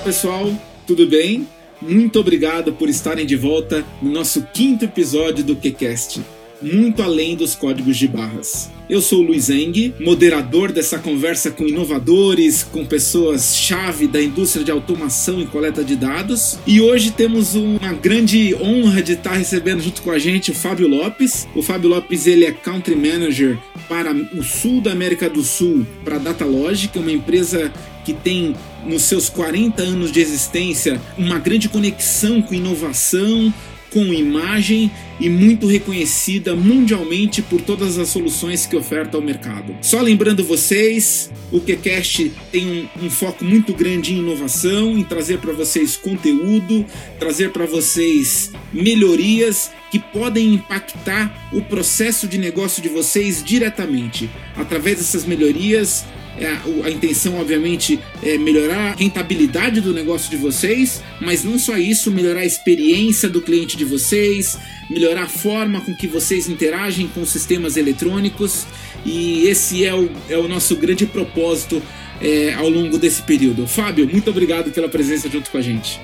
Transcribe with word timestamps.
pessoal, 0.00 0.50
tudo 0.86 1.06
bem? 1.06 1.46
Muito 1.80 2.18
obrigado 2.18 2.72
por 2.72 2.88
estarem 2.88 3.26
de 3.26 3.36
volta 3.36 3.84
no 4.00 4.10
nosso 4.10 4.42
quinto 4.52 4.84
episódio 4.84 5.44
do 5.44 5.54
QCast 5.54 6.20
muito 6.62 7.02
além 7.02 7.36
dos 7.36 7.54
códigos 7.54 7.96
de 7.96 8.06
barras. 8.06 8.70
Eu 8.88 9.00
sou 9.00 9.20
o 9.20 9.22
Luiz 9.22 9.48
Eng, 9.48 9.94
moderador 10.00 10.72
dessa 10.72 10.98
conversa 10.98 11.50
com 11.50 11.64
inovadores, 11.64 12.64
com 12.64 12.84
pessoas-chave 12.84 14.08
da 14.08 14.20
indústria 14.20 14.64
de 14.64 14.70
automação 14.70 15.40
e 15.40 15.46
coleta 15.46 15.84
de 15.84 15.94
dados. 15.94 16.58
E 16.66 16.80
hoje 16.80 17.12
temos 17.12 17.54
uma 17.54 17.92
grande 17.92 18.54
honra 18.56 19.00
de 19.00 19.12
estar 19.12 19.34
recebendo 19.34 19.80
junto 19.80 20.02
com 20.02 20.10
a 20.10 20.18
gente 20.18 20.50
o 20.50 20.54
Fábio 20.54 20.88
Lopes. 20.88 21.46
O 21.54 21.62
Fábio 21.62 21.88
Lopes 21.88 22.26
ele 22.26 22.44
é 22.44 22.52
Country 22.52 22.96
Manager 22.96 23.56
para 23.88 24.12
o 24.12 24.42
sul 24.42 24.80
da 24.80 24.92
América 24.92 25.30
do 25.30 25.42
Sul 25.42 25.86
para 26.04 26.16
a 26.16 26.18
Datalogic, 26.18 26.98
uma 26.98 27.12
empresa 27.12 27.72
que 28.04 28.12
tem 28.12 28.56
nos 28.84 29.02
seus 29.02 29.28
40 29.28 29.82
anos 29.82 30.12
de 30.12 30.20
existência 30.20 31.00
uma 31.16 31.38
grande 31.38 31.68
conexão 31.68 32.42
com 32.42 32.54
inovação, 32.54 33.52
com 33.90 34.04
imagem 34.14 34.90
e 35.18 35.28
muito 35.28 35.66
reconhecida 35.66 36.54
mundialmente 36.54 37.42
por 37.42 37.60
todas 37.60 37.98
as 37.98 38.08
soluções 38.08 38.64
que 38.64 38.76
oferta 38.76 39.16
ao 39.16 39.22
mercado. 39.22 39.76
Só 39.82 40.00
lembrando 40.00 40.44
vocês, 40.44 41.30
o 41.52 41.60
QCast 41.60 42.32
tem 42.50 42.88
um, 42.96 43.06
um 43.06 43.10
foco 43.10 43.44
muito 43.44 43.74
grande 43.74 44.14
em 44.14 44.18
inovação, 44.18 44.96
em 44.96 45.04
trazer 45.04 45.38
para 45.38 45.52
vocês 45.52 45.96
conteúdo, 45.96 46.86
trazer 47.18 47.50
para 47.50 47.66
vocês 47.66 48.52
melhorias 48.72 49.70
que 49.90 49.98
podem 49.98 50.54
impactar 50.54 51.50
o 51.52 51.60
processo 51.60 52.28
de 52.28 52.38
negócio 52.38 52.80
de 52.80 52.88
vocês 52.88 53.42
diretamente. 53.42 54.30
Através 54.56 54.98
dessas 54.98 55.24
melhorias, 55.24 56.04
é, 56.40 56.58
a 56.84 56.90
intenção, 56.90 57.38
obviamente, 57.38 58.00
é 58.22 58.38
melhorar 58.38 58.92
a 58.92 58.94
rentabilidade 58.94 59.80
do 59.80 59.92
negócio 59.92 60.30
de 60.30 60.36
vocês, 60.36 61.02
mas 61.20 61.44
não 61.44 61.58
só 61.58 61.76
isso, 61.76 62.10
melhorar 62.10 62.40
a 62.40 62.46
experiência 62.46 63.28
do 63.28 63.42
cliente 63.42 63.76
de 63.76 63.84
vocês, 63.84 64.58
melhorar 64.88 65.24
a 65.24 65.28
forma 65.28 65.80
com 65.82 65.94
que 65.94 66.06
vocês 66.06 66.48
interagem 66.48 67.08
com 67.08 67.24
sistemas 67.26 67.76
eletrônicos, 67.76 68.66
e 69.04 69.46
esse 69.46 69.84
é 69.84 69.94
o, 69.94 70.10
é 70.28 70.38
o 70.38 70.48
nosso 70.48 70.74
grande 70.76 71.04
propósito 71.04 71.82
é, 72.20 72.54
ao 72.54 72.68
longo 72.68 72.98
desse 72.98 73.22
período. 73.22 73.66
Fábio, 73.66 74.08
muito 74.10 74.30
obrigado 74.30 74.70
pela 74.70 74.88
presença 74.88 75.28
junto 75.28 75.50
com 75.50 75.58
a 75.58 75.62
gente. 75.62 76.00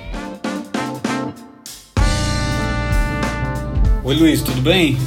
Oi 4.07 4.15
Luiz, 4.15 4.41
tudo 4.41 4.61
bem? 4.61 4.97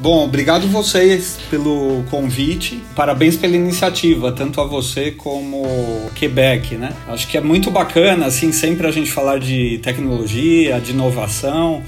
Bom, 0.00 0.26
obrigado 0.26 0.68
vocês 0.68 1.40
pelo 1.50 2.04
convite. 2.08 2.80
Parabéns 2.94 3.36
pela 3.36 3.56
iniciativa, 3.56 4.30
tanto 4.30 4.60
a 4.60 4.64
você 4.64 5.10
como 5.10 6.08
Quebec, 6.14 6.76
né? 6.76 6.94
Acho 7.08 7.26
que 7.26 7.36
é 7.36 7.40
muito 7.40 7.68
bacana, 7.68 8.26
assim, 8.26 8.52
sempre 8.52 8.86
a 8.86 8.92
gente 8.92 9.10
falar 9.10 9.40
de 9.40 9.78
tecnologia, 9.78 10.80
de 10.80 10.92
inovação 10.92 11.82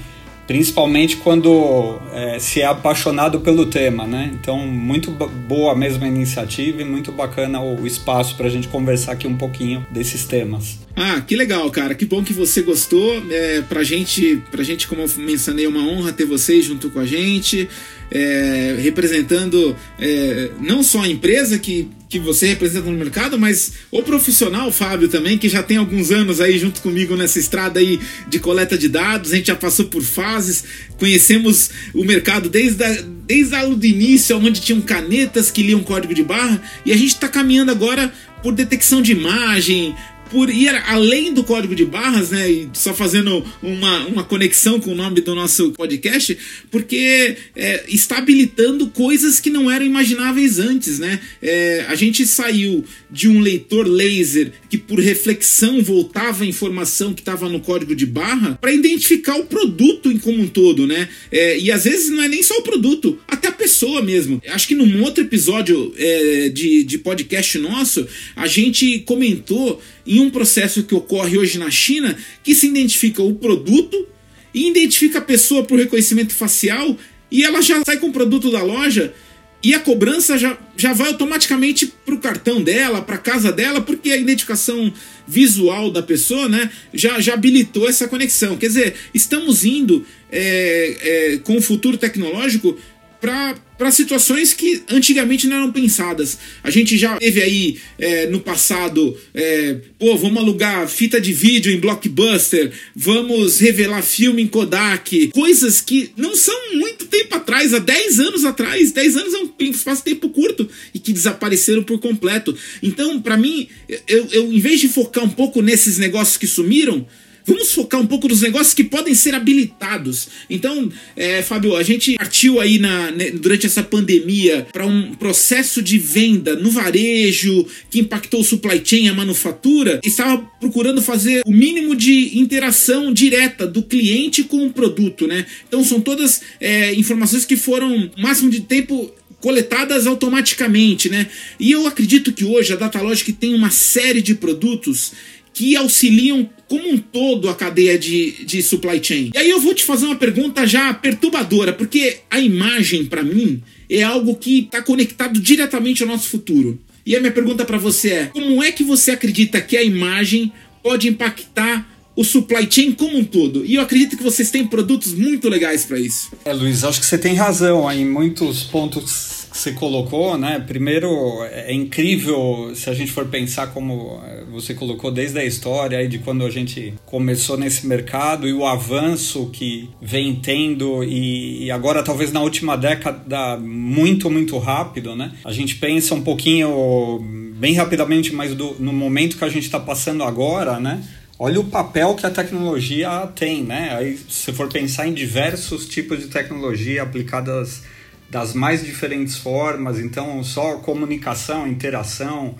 principalmente 0.45 1.17
quando 1.17 1.99
é, 2.13 2.39
se 2.39 2.61
é 2.61 2.65
apaixonado 2.65 3.41
pelo 3.41 3.65
tema, 3.65 4.05
né? 4.05 4.31
Então, 4.33 4.59
muito 4.59 5.11
boa 5.11 5.75
mesmo 5.75 6.05
a 6.05 6.07
iniciativa 6.07 6.81
e 6.81 6.85
muito 6.85 7.11
bacana 7.11 7.61
o 7.61 7.85
espaço 7.85 8.35
para 8.35 8.47
a 8.47 8.49
gente 8.49 8.69
conversar 8.69 9.11
aqui 9.11 9.27
um 9.27 9.35
pouquinho 9.35 9.85
desses 9.91 10.25
temas. 10.25 10.86
Ah, 10.99 11.21
que 11.21 11.35
legal, 11.35 11.69
cara. 11.69 11.93
Que 11.93 12.05
bom 12.05 12.23
que 12.23 12.33
você 12.33 12.63
gostou. 12.63 13.23
É, 13.29 13.61
pra 13.61 13.83
gente, 13.83 14.41
pra 14.49 14.63
gente, 14.63 14.87
como 14.87 15.03
eu 15.03 15.09
mencionei, 15.17 15.65
é 15.65 15.69
uma 15.69 15.87
honra 15.87 16.11
ter 16.11 16.25
vocês 16.25 16.65
junto 16.65 16.89
com 16.89 16.99
a 16.99 17.05
gente 17.05 17.69
é, 18.09 18.75
representando 18.79 19.75
é, 19.99 20.49
não 20.59 20.81
só 20.81 21.01
a 21.01 21.07
empresa 21.07 21.59
que, 21.59 21.89
que 22.09 22.19
você 22.19 22.47
representa 22.47 22.89
no 22.89 22.97
mercado, 22.97 23.37
mas 23.37 23.73
o 23.91 24.01
profissional, 24.01 24.71
Fábio, 24.71 25.07
também, 25.09 25.37
que 25.37 25.49
já 25.49 25.61
tem 25.61 25.77
alguns 25.77 26.11
anos 26.11 26.39
aí 26.39 26.57
junto 26.57 26.81
comigo 26.81 27.15
nessa 27.15 27.39
estrada 27.39 27.79
aí 27.79 27.99
de 28.27 28.39
coleta 28.39 28.77
de 28.77 28.87
dados. 28.87 29.31
A 29.31 29.35
gente 29.35 29.47
já 29.47 29.55
passou 29.55 29.85
por 29.85 30.01
fases, 30.01 30.63
conhecemos 30.97 31.69
o 31.93 32.03
mercado 32.03 32.49
desde 32.49 32.83
a, 32.83 33.03
desde 33.25 33.55
a 33.55 33.65
do 33.65 33.85
início, 33.85 34.37
onde 34.37 34.61
tinham 34.61 34.81
canetas 34.81 35.51
que 35.51 35.61
liam 35.61 35.83
código 35.83 36.13
de 36.13 36.23
barra, 36.23 36.61
e 36.85 36.93
a 36.93 36.97
gente 36.97 37.09
está 37.09 37.27
caminhando 37.27 37.71
agora 37.71 38.11
por 38.41 38.53
detecção 38.53 39.01
de 39.01 39.11
imagem, 39.11 39.93
por 40.29 40.49
ir 40.49 40.69
além 40.87 41.33
do 41.33 41.43
código 41.43 41.73
de 41.73 41.85
barras, 41.85 42.31
né? 42.31 42.49
E 42.49 42.69
só 42.73 42.93
fazendo 42.93 43.43
uma, 43.61 44.05
uma 44.07 44.23
conexão 44.23 44.79
com 44.79 44.91
o 44.91 44.95
nome 44.95 45.21
do 45.21 45.33
nosso 45.33 45.71
podcast, 45.71 46.37
porque 46.69 47.37
é, 47.55 47.85
está 47.87 48.17
habilitando 48.17 48.87
coisas 48.87 49.39
que 49.39 49.49
não 49.49 49.71
eram 49.71 49.85
imagináveis 49.85 50.59
antes, 50.59 50.99
né? 50.99 51.19
É, 51.41 51.85
a 51.87 51.95
gente 51.95 52.25
saiu 52.25 52.83
de 53.09 53.29
um 53.29 53.39
leitor 53.39 53.87
laser 53.87 54.51
que, 54.69 54.77
por 54.77 54.99
reflexão, 54.99 55.81
voltava 55.81 56.43
a 56.43 56.47
informação 56.47 57.13
que 57.13 57.21
estava 57.21 57.47
no 57.47 57.59
código 57.59 57.95
de 57.95 58.05
barra 58.05 58.57
para 58.59 58.73
identificar 58.73 59.35
o 59.35 59.45
produto 59.45 60.11
em 60.11 60.17
como 60.17 60.41
um 60.41 60.47
todo, 60.47 60.85
né? 60.85 61.07
É, 61.31 61.57
e 61.57 61.71
às 61.71 61.85
vezes 61.85 62.09
não 62.09 62.23
é 62.23 62.27
nem 62.27 62.43
só 62.43 62.57
o 62.57 62.63
produto, 62.63 63.17
a 63.27 63.36
pessoa 63.77 64.01
mesmo. 64.01 64.41
Acho 64.47 64.67
que 64.67 64.73
num 64.73 65.03
outro 65.03 65.23
episódio 65.23 65.93
é, 65.97 66.49
de, 66.49 66.83
de 66.83 66.97
podcast 66.97 67.59
nosso, 67.59 68.07
a 68.35 68.47
gente 68.47 68.99
comentou 68.99 69.79
em 70.05 70.19
um 70.19 70.31
processo 70.31 70.83
que 70.83 70.95
ocorre 70.95 71.37
hoje 71.37 71.59
na 71.59 71.69
China 71.69 72.17
que 72.43 72.55
se 72.55 72.65
identifica 72.65 73.21
o 73.21 73.35
produto 73.35 74.07
e 74.51 74.67
identifica 74.67 75.19
a 75.19 75.21
pessoa 75.21 75.63
por 75.63 75.77
reconhecimento 75.77 76.33
facial 76.33 76.97
e 77.29 77.43
ela 77.43 77.61
já 77.61 77.83
sai 77.85 77.97
com 77.97 78.07
o 78.07 78.11
produto 78.11 78.49
da 78.49 78.63
loja 78.63 79.13
e 79.61 79.73
a 79.73 79.79
cobrança 79.79 80.37
já, 80.37 80.57
já 80.75 80.93
vai 80.93 81.09
automaticamente 81.09 81.91
para 82.05 82.15
o 82.15 82.19
cartão 82.19 82.61
dela, 82.61 83.01
para 83.01 83.17
casa 83.17 83.51
dela, 83.51 83.81
porque 83.81 84.11
a 84.11 84.17
identificação 84.17 84.93
visual 85.27 85.91
da 85.91 86.01
pessoa 86.01 86.47
né, 86.47 86.69
já, 86.93 87.19
já 87.19 87.33
habilitou 87.33 87.89
essa 87.89 88.07
conexão. 88.07 88.55
Quer 88.55 88.67
dizer, 88.67 88.95
estamos 89.13 89.65
indo 89.65 90.05
é, 90.31 90.97
é, 91.33 91.37
com 91.37 91.57
o 91.57 91.61
futuro 91.61 91.97
tecnológico 91.97 92.77
para 93.19 93.91
situações 93.91 94.53
que 94.53 94.83
antigamente 94.89 95.47
não 95.47 95.57
eram 95.57 95.71
pensadas. 95.71 96.37
A 96.63 96.69
gente 96.69 96.97
já 96.97 97.17
teve 97.17 97.41
aí 97.41 97.79
é, 97.97 98.27
no 98.27 98.39
passado, 98.39 99.17
é, 99.33 99.77
pô, 99.97 100.15
vamos 100.17 100.41
alugar 100.41 100.87
fita 100.87 101.19
de 101.19 101.33
vídeo 101.33 101.71
em 101.71 101.79
blockbuster, 101.79 102.71
vamos 102.95 103.59
revelar 103.59 104.01
filme 104.01 104.41
em 104.41 104.47
Kodak, 104.47 105.27
coisas 105.27 105.81
que 105.81 106.11
não 106.15 106.35
são 106.35 106.75
muito 106.75 107.05
tempo 107.05 107.35
atrás, 107.35 107.73
há 107.73 107.79
10 107.79 108.19
anos 108.19 108.45
atrás, 108.45 108.91
10 108.91 109.17
anos 109.17 109.33
é 109.33 109.37
um 109.37 109.71
espaço 109.71 110.03
tempo 110.03 110.29
curto 110.29 110.69
e 110.93 110.99
que 110.99 111.13
desapareceram 111.13 111.83
por 111.83 111.99
completo. 111.99 112.55
Então, 112.81 113.21
para 113.21 113.37
mim, 113.37 113.67
eu, 114.07 114.27
eu, 114.31 114.53
em 114.53 114.59
vez 114.59 114.79
de 114.79 114.87
focar 114.87 115.23
um 115.23 115.29
pouco 115.29 115.61
nesses 115.61 115.97
negócios 115.97 116.37
que 116.37 116.47
sumiram, 116.47 117.05
Vamos 117.47 117.71
focar 117.71 118.01
um 118.01 118.05
pouco 118.05 118.27
nos 118.27 118.41
negócios 118.41 118.73
que 118.73 118.83
podem 118.83 119.13
ser 119.13 119.33
habilitados. 119.33 120.27
Então, 120.49 120.91
é, 121.15 121.41
Fábio, 121.41 121.77
a 121.77 121.81
gente 121.81 122.15
partiu 122.15 122.59
aí 122.59 122.77
na, 122.77 123.09
né, 123.09 123.31
durante 123.31 123.65
essa 123.65 123.81
pandemia 123.81 124.67
para 124.73 124.85
um 124.85 125.15
processo 125.15 125.81
de 125.81 125.97
venda 125.97 126.57
no 126.57 126.69
varejo 126.69 127.65
que 127.89 127.99
impactou 127.99 128.41
o 128.41 128.43
supply 128.43 128.81
chain, 128.83 129.07
a 129.07 129.13
manufatura, 129.13 130.01
estava 130.03 130.37
procurando 130.59 131.01
fazer 131.01 131.41
o 131.45 131.51
mínimo 131.51 131.95
de 131.95 132.37
interação 132.37 133.13
direta 133.13 133.65
do 133.65 133.81
cliente 133.81 134.43
com 134.43 134.65
o 134.65 134.73
produto, 134.73 135.25
né? 135.25 135.45
Então 135.67 135.83
são 135.85 136.01
todas 136.01 136.41
é, 136.59 136.93
informações 136.95 137.45
que 137.45 137.55
foram 137.55 138.11
máximo 138.17 138.49
de 138.49 138.59
tempo 138.59 139.13
coletadas 139.39 140.07
automaticamente, 140.07 141.09
né? 141.09 141.27
E 141.59 141.71
eu 141.71 141.85
acredito 141.85 142.33
que 142.33 142.43
hoje 142.43 142.73
a 142.73 142.75
Datalogic 142.75 143.31
tem 143.33 143.53
uma 143.53 143.69
série 143.69 144.21
de 144.21 144.33
produtos 144.33 145.13
que 145.57 145.75
auxiliam 145.75 146.47
como 146.67 146.87
um 146.87 146.99
todo 146.99 147.49
a 147.49 147.55
cadeia 147.55 147.97
de, 147.97 148.45
de 148.45 148.61
supply 148.61 149.03
chain. 149.03 149.31
E 149.33 149.37
aí 149.39 149.49
eu 149.49 149.59
vou 149.59 149.73
te 149.73 149.83
fazer 149.83 150.05
uma 150.05 150.15
pergunta 150.15 150.67
já 150.67 150.93
perturbadora, 150.93 151.73
porque 151.73 152.19
a 152.29 152.39
imagem, 152.39 153.05
para 153.05 153.23
mim, 153.23 153.63
é 153.89 154.03
algo 154.03 154.35
que 154.35 154.59
está 154.59 154.83
conectado 154.83 155.39
diretamente 155.39 156.03
ao 156.03 156.09
nosso 156.09 156.29
futuro. 156.29 156.79
E 157.03 157.15
a 157.15 157.19
minha 157.19 157.31
pergunta 157.31 157.65
para 157.65 157.79
você 157.79 158.09
é: 158.11 158.25
como 158.27 158.61
é 158.61 158.71
que 158.71 158.83
você 158.83 159.09
acredita 159.09 159.59
que 159.59 159.75
a 159.75 159.81
imagem 159.81 160.51
pode 160.83 161.07
impactar 161.07 161.89
o 162.15 162.23
supply 162.23 162.67
chain 162.69 162.91
como 162.93 163.17
um 163.17 163.23
todo. 163.23 163.63
E 163.63 163.75
eu 163.75 163.81
acredito 163.81 164.17
que 164.17 164.23
vocês 164.23 164.49
têm 164.49 164.65
produtos 164.65 165.13
muito 165.13 165.47
legais 165.47 165.85
para 165.85 165.99
isso. 165.99 166.31
É, 166.43 166.51
Luiz, 166.51 166.83
acho 166.83 166.99
que 166.99 167.05
você 167.05 167.17
tem 167.17 167.35
razão 167.35 167.91
em 167.91 168.05
muitos 168.05 168.63
pontos 168.63 169.36
você 169.57 169.71
colocou, 169.71 170.37
né? 170.37 170.63
Primeiro, 170.65 171.43
é 171.51 171.73
incrível 171.73 172.71
se 172.75 172.89
a 172.89 172.93
gente 172.93 173.11
for 173.11 173.25
pensar 173.25 173.67
como 173.67 174.21
é, 174.25 174.43
você 174.51 174.73
colocou 174.73 175.11
desde 175.11 175.39
a 175.39 175.45
história 175.45 175.97
aí 175.97 176.07
de 176.07 176.19
quando 176.19 176.45
a 176.45 176.49
gente 176.49 176.93
começou 177.05 177.57
nesse 177.57 177.87
mercado 177.87 178.47
e 178.47 178.53
o 178.53 178.65
avanço 178.65 179.49
que 179.51 179.89
vem 180.01 180.35
tendo 180.35 181.03
e 181.03 181.69
agora 181.71 182.03
talvez 182.03 182.31
na 182.31 182.41
última 182.41 182.77
década 182.77 183.57
muito, 183.57 184.29
muito 184.29 184.57
rápido, 184.57 185.15
né? 185.15 185.31
A 185.43 185.51
gente 185.51 185.75
pensa 185.75 186.13
um 186.13 186.21
pouquinho 186.21 187.19
bem 187.57 187.73
rapidamente, 187.73 188.33
mas 188.33 188.53
do, 188.53 188.75
no 188.79 188.93
momento 188.93 189.37
que 189.37 189.43
a 189.43 189.49
gente 189.49 189.63
está 189.63 189.79
passando 189.79 190.23
agora, 190.23 190.79
né? 190.79 191.03
Olha 191.39 191.59
o 191.59 191.65
papel 191.65 192.15
que 192.15 192.25
a 192.25 192.31
tecnologia 192.31 193.27
tem, 193.35 193.63
né? 193.63 193.95
Aí, 193.95 194.17
se 194.27 194.51
for 194.51 194.67
pensar 194.67 195.07
em 195.07 195.13
diversos 195.13 195.87
tipos 195.87 196.19
de 196.19 196.27
tecnologia 196.27 197.03
aplicadas 197.03 197.83
das 198.29 198.53
mais 198.53 198.83
diferentes 198.83 199.37
formas, 199.37 199.99
então 199.99 200.43
só 200.43 200.77
comunicação, 200.77 201.67
interação, 201.67 202.55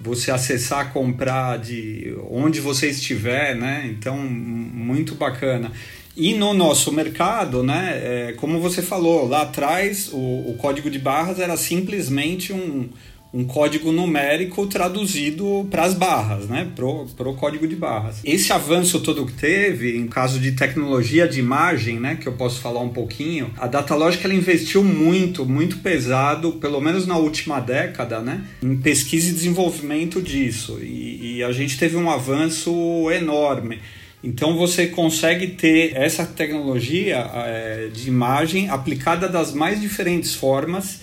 você 0.00 0.30
acessar, 0.30 0.92
comprar 0.92 1.58
de 1.58 2.16
onde 2.30 2.58
você 2.58 2.88
estiver, 2.88 3.54
né? 3.54 3.86
Então, 3.90 4.16
muito 4.16 5.14
bacana. 5.14 5.70
E 6.16 6.34
no 6.34 6.54
nosso 6.54 6.90
mercado, 6.90 7.62
né, 7.62 8.00
é, 8.02 8.32
como 8.32 8.58
você 8.60 8.82
falou, 8.82 9.28
lá 9.28 9.42
atrás 9.42 10.10
o, 10.12 10.50
o 10.50 10.56
código 10.58 10.90
de 10.90 10.98
barras 10.98 11.38
era 11.38 11.56
simplesmente 11.56 12.52
um, 12.52 12.88
um 13.32 13.44
código 13.44 13.92
numérico 13.92 14.66
traduzido 14.66 15.66
para 15.70 15.84
as 15.84 15.94
barras, 15.94 16.48
né, 16.48 16.68
pro, 16.74 17.06
código 17.34 17.66
de 17.66 17.76
barras. 17.76 18.20
Esse 18.24 18.52
avanço 18.52 19.00
todo 19.00 19.24
que 19.24 19.32
teve, 19.32 19.96
em 19.96 20.08
caso 20.08 20.40
de 20.40 20.52
tecnologia 20.52 21.28
de 21.28 21.38
imagem, 21.38 22.00
né, 22.00 22.16
que 22.20 22.26
eu 22.26 22.32
posso 22.32 22.60
falar 22.60 22.80
um 22.80 22.88
pouquinho, 22.88 23.52
a 23.56 23.68
Datalogic 23.68 24.24
ela 24.24 24.34
investiu 24.34 24.82
muito, 24.82 25.46
muito 25.46 25.78
pesado, 25.78 26.52
pelo 26.54 26.80
menos 26.80 27.06
na 27.06 27.16
última 27.16 27.60
década, 27.60 28.20
né, 28.20 28.44
em 28.62 28.76
pesquisa 28.76 29.30
e 29.30 29.32
desenvolvimento 29.32 30.20
disso. 30.20 30.78
E, 30.82 31.36
e 31.36 31.44
a 31.44 31.52
gente 31.52 31.78
teve 31.78 31.96
um 31.96 32.10
avanço 32.10 33.08
enorme. 33.12 33.78
Então 34.22 34.56
você 34.56 34.88
consegue 34.88 35.46
ter 35.48 35.96
essa 35.96 36.26
tecnologia 36.26 37.30
é, 37.32 37.88
de 37.92 38.08
imagem 38.08 38.68
aplicada 38.68 39.28
das 39.28 39.54
mais 39.54 39.80
diferentes 39.80 40.34
formas 40.34 41.00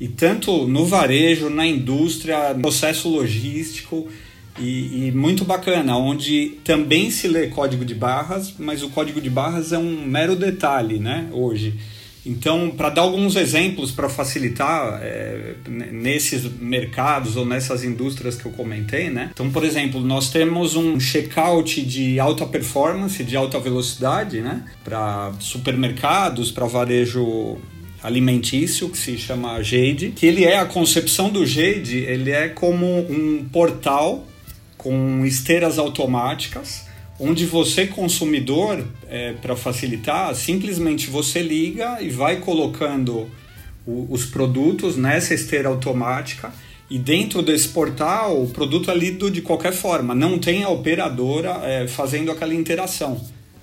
e 0.00 0.08
tanto 0.08 0.66
no 0.66 0.86
varejo, 0.86 1.50
na 1.50 1.66
indústria, 1.66 2.54
no 2.54 2.62
processo 2.62 3.08
logístico 3.08 4.08
e, 4.58 5.08
e, 5.08 5.12
muito 5.12 5.44
bacana, 5.44 5.96
onde 5.96 6.58
também 6.64 7.10
se 7.10 7.28
lê 7.28 7.48
código 7.48 7.84
de 7.84 7.94
barras, 7.94 8.54
mas 8.58 8.82
o 8.82 8.88
código 8.88 9.20
de 9.20 9.28
barras 9.28 9.72
é 9.72 9.78
um 9.78 10.06
mero 10.06 10.34
detalhe, 10.34 10.98
né? 10.98 11.28
Hoje. 11.32 11.74
Então, 12.24 12.70
para 12.70 12.90
dar 12.90 13.02
alguns 13.02 13.34
exemplos 13.36 13.90
para 13.90 14.08
facilitar 14.08 15.00
é, 15.02 15.54
nesses 15.66 16.44
mercados 16.60 17.36
ou 17.36 17.46
nessas 17.46 17.82
indústrias 17.82 18.36
que 18.36 18.44
eu 18.44 18.52
comentei, 18.52 19.08
né? 19.08 19.30
Então, 19.32 19.50
por 19.50 19.64
exemplo, 19.64 20.00
nós 20.00 20.30
temos 20.30 20.76
um 20.76 21.00
checkout 21.00 21.80
de 21.82 22.20
alta 22.20 22.44
performance, 22.44 23.24
de 23.24 23.36
alta 23.36 23.58
velocidade, 23.58 24.40
né? 24.40 24.64
Para 24.84 25.32
supermercados, 25.40 26.50
para 26.50 26.66
varejo 26.66 27.58
alimentício 28.02 28.88
que 28.88 28.96
se 28.96 29.18
chama 29.18 29.62
Jade, 29.62 30.12
que 30.16 30.26
ele 30.26 30.44
é 30.44 30.58
a 30.58 30.64
concepção 30.64 31.30
do 31.30 31.44
Jade, 31.44 31.98
ele 31.98 32.30
é 32.30 32.48
como 32.48 32.86
um 32.86 33.46
portal 33.52 34.26
com 34.76 35.24
esteiras 35.26 35.78
automáticas, 35.78 36.86
onde 37.18 37.44
você 37.44 37.86
consumidor, 37.86 38.82
é, 39.08 39.34
para 39.34 39.54
facilitar, 39.54 40.34
simplesmente 40.34 41.10
você 41.10 41.42
liga 41.42 41.98
e 42.00 42.08
vai 42.08 42.36
colocando 42.36 43.28
o, 43.86 44.06
os 44.10 44.24
produtos 44.24 44.96
nessa 44.96 45.34
esteira 45.34 45.68
automática. 45.68 46.52
E 46.88 46.98
dentro 46.98 47.42
desse 47.42 47.68
portal 47.68 48.42
o 48.42 48.48
produto 48.48 48.90
é 48.90 48.94
lido 48.94 49.30
de 49.30 49.42
qualquer 49.42 49.72
forma, 49.72 50.14
não 50.14 50.38
tem 50.38 50.64
a 50.64 50.70
operadora 50.70 51.60
é, 51.62 51.86
fazendo 51.86 52.30
aquela 52.30 52.54
interação 52.54 53.20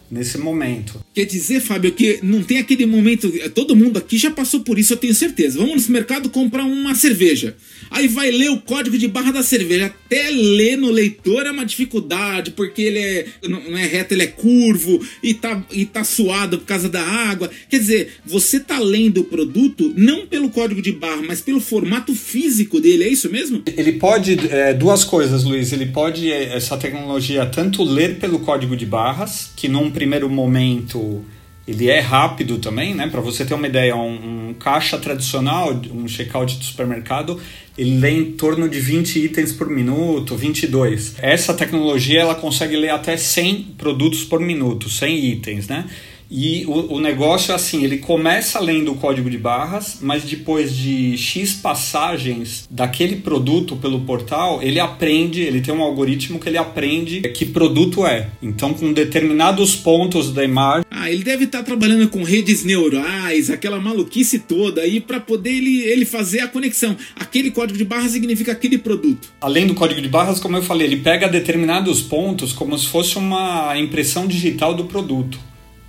nesse 0.09 0.37
momento. 0.37 1.03
Quer 1.13 1.25
dizer, 1.25 1.59
Fábio, 1.59 1.91
que 1.91 2.19
não 2.23 2.43
tem 2.43 2.59
aquele 2.59 2.85
momento. 2.85 3.31
Todo 3.53 3.75
mundo 3.75 3.97
aqui 3.97 4.17
já 4.17 4.31
passou 4.31 4.61
por 4.61 4.79
isso, 4.79 4.93
eu 4.93 4.97
tenho 4.97 5.13
certeza. 5.13 5.59
Vamos 5.59 5.87
no 5.87 5.93
mercado 5.93 6.29
comprar 6.29 6.63
uma 6.63 6.95
cerveja. 6.95 7.55
Aí 7.89 8.07
vai 8.07 8.31
ler 8.31 8.49
o 8.49 8.59
código 8.59 8.97
de 8.97 9.07
barra 9.07 9.31
da 9.31 9.43
cerveja. 9.43 9.87
Até 9.87 10.29
ler 10.29 10.77
no 10.77 10.89
leitor 10.89 11.45
é 11.45 11.51
uma 11.51 11.65
dificuldade, 11.65 12.51
porque 12.51 12.81
ele 12.81 12.99
é, 12.99 13.25
não 13.47 13.77
é 13.77 13.85
reto, 13.85 14.13
ele 14.13 14.23
é 14.23 14.27
curvo 14.27 15.05
e 15.21 15.33
tá, 15.33 15.65
e 15.71 15.85
tá 15.85 16.03
suado 16.03 16.59
por 16.59 16.65
causa 16.65 16.89
da 16.89 17.01
água. 17.01 17.49
Quer 17.69 17.79
dizer, 17.79 18.13
você 18.25 18.59
tá 18.59 18.79
lendo 18.79 19.21
o 19.21 19.25
produto 19.25 19.93
não 19.95 20.25
pelo 20.25 20.49
código 20.49 20.81
de 20.81 20.91
barra, 20.91 21.21
mas 21.21 21.41
pelo 21.41 21.59
formato 21.59 22.13
físico 22.13 22.79
dele, 22.79 23.03
é 23.03 23.09
isso 23.09 23.29
mesmo? 23.29 23.63
Ele 23.75 23.93
pode, 23.93 24.37
é, 24.49 24.73
duas 24.73 25.03
coisas, 25.03 25.43
Luiz. 25.43 25.71
Ele 25.71 25.87
pode, 25.87 26.31
é, 26.31 26.55
essa 26.55 26.77
tecnologia, 26.77 27.45
tanto 27.45 27.83
ler 27.83 28.17
pelo 28.17 28.39
código 28.39 28.75
de 28.75 28.85
barras, 28.85 29.51
que 29.55 29.67
num 29.67 29.91
primeiro 29.97 30.29
momento 30.29 31.25
ele 31.67 31.89
é 31.89 31.99
rápido 31.99 32.59
também, 32.59 32.93
né? 32.93 33.07
Para 33.07 33.19
você 33.19 33.43
ter 33.43 33.53
uma 33.53 33.67
ideia, 33.67 33.93
um, 33.95 34.49
um, 34.49 34.53
caixa 34.53 34.97
tradicional, 34.97 35.73
um 35.91 36.07
checkout 36.07 36.57
de 36.57 36.63
supermercado, 36.63 37.41
ele 37.77 37.97
lê 37.97 38.11
em 38.11 38.31
torno 38.31 38.69
de 38.69 38.79
20 38.79 39.19
itens 39.25 39.51
por 39.51 39.69
minuto, 39.69 40.35
22. 40.35 41.15
Essa 41.17 41.53
tecnologia 41.53 42.21
ela 42.21 42.35
consegue 42.35 42.77
ler 42.77 42.91
até 42.91 43.17
100 43.17 43.75
produtos 43.77 44.23
por 44.23 44.39
minuto, 44.39 44.89
100 44.89 45.25
itens, 45.25 45.67
né? 45.67 45.85
E 46.29 46.65
o, 46.65 46.95
o, 46.95 46.99
negócio 46.99 47.51
é 47.51 47.55
assim, 47.55 47.83
ele 47.83 47.97
começa 47.97 48.59
lendo 48.59 48.91
o 48.91 48.95
código 48.95 49.29
de 49.29 49.37
barras, 49.37 49.99
mas 50.01 50.23
depois 50.23 50.75
de 50.75 51.17
X 51.17 51.53
passagens 51.53 52.67
daquele 52.69 53.17
produto 53.17 53.75
pelo 53.75 54.01
portal, 54.01 54.61
ele 54.61 54.79
aprende, 54.79 55.41
ele 55.41 55.61
tem 55.61 55.73
um 55.73 55.81
algoritmo 55.81 56.39
que 56.39 56.49
ele 56.49 56.57
aprende 56.57 57.21
que 57.21 57.45
produto 57.45 58.05
é. 58.05 58.29
Então, 58.41 58.73
com 58.73 58.91
determinados 58.91 59.75
pontos 59.75 60.33
da 60.33 60.43
imagem... 60.43 60.85
Ah, 60.91 61.09
ele 61.09 61.23
deve 61.23 61.45
estar 61.45 61.63
trabalhando 61.63 62.09
com 62.09 62.23
redes 62.23 62.63
neurais, 62.63 63.49
aquela 63.49 63.79
maluquice 63.79 64.39
toda 64.39 64.81
aí, 64.81 64.99
para 64.99 65.19
poder 65.19 65.51
ele, 65.51 65.81
ele 65.83 66.05
fazer 66.05 66.41
a 66.41 66.47
conexão. 66.47 66.95
Aquele 67.15 67.51
código 67.51 67.77
de 67.77 67.85
barras 67.85 68.11
significa 68.11 68.51
aquele 68.51 68.77
produto. 68.77 69.29
Além 69.39 69.67
do 69.67 69.73
código 69.73 70.01
de 70.01 70.09
barras, 70.09 70.39
como 70.39 70.57
eu 70.57 70.63
falei, 70.63 70.87
ele 70.87 70.97
pega 70.97 71.29
determinados 71.29 72.01
pontos 72.01 72.51
como 72.51 72.77
se 72.77 72.87
fosse 72.87 73.17
uma 73.17 73.77
impressão 73.77 74.27
digital 74.27 74.73
do 74.73 74.85
produto. 74.85 75.39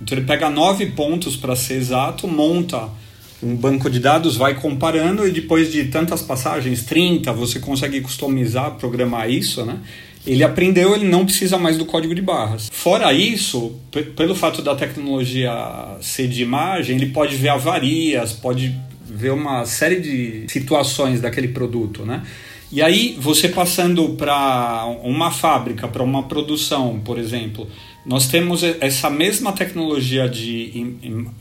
Então 0.01 0.17
ele 0.17 0.25
pega 0.25 0.49
nove 0.49 0.87
pontos 0.87 1.35
para 1.35 1.55
ser 1.55 1.75
exato, 1.75 2.27
monta 2.27 2.89
um 3.41 3.55
banco 3.55 3.89
de 3.89 3.99
dados, 3.99 4.35
vai 4.35 4.55
comparando 4.55 5.27
e 5.27 5.31
depois 5.31 5.71
de 5.71 5.85
tantas 5.85 6.21
passagens, 6.21 6.83
30, 6.83 7.31
você 7.33 7.59
consegue 7.59 8.01
customizar, 8.01 8.71
programar 8.71 9.29
isso, 9.29 9.65
né? 9.65 9.79
Ele 10.27 10.43
aprendeu, 10.43 10.93
ele 10.93 11.07
não 11.07 11.25
precisa 11.25 11.57
mais 11.57 11.77
do 11.77 11.85
código 11.85 12.13
de 12.13 12.21
barras. 12.21 12.69
Fora 12.71 13.13
isso, 13.13 13.79
pelo 14.15 14.35
fato 14.35 14.61
da 14.61 14.75
tecnologia 14.75 15.51
ser 16.01 16.27
de 16.27 16.41
imagem, 16.43 16.97
ele 16.97 17.07
pode 17.07 17.35
ver 17.35 17.49
avarias, 17.49 18.33
pode 18.33 18.75
ver 19.05 19.31
uma 19.31 19.65
série 19.65 19.99
de 19.99 20.45
situações 20.51 21.21
daquele 21.21 21.47
produto, 21.47 22.05
né? 22.05 22.23
E 22.71 22.83
aí, 22.83 23.17
você 23.19 23.49
passando 23.49 24.09
para 24.09 24.85
uma 25.03 25.31
fábrica, 25.31 25.87
para 25.87 26.03
uma 26.03 26.23
produção, 26.23 26.99
por 27.03 27.17
exemplo, 27.17 27.67
nós 28.09 28.27
temos 28.27 28.63
essa 28.63 29.07
mesma 29.07 29.51
tecnologia 29.51 30.27
de, 30.27 30.95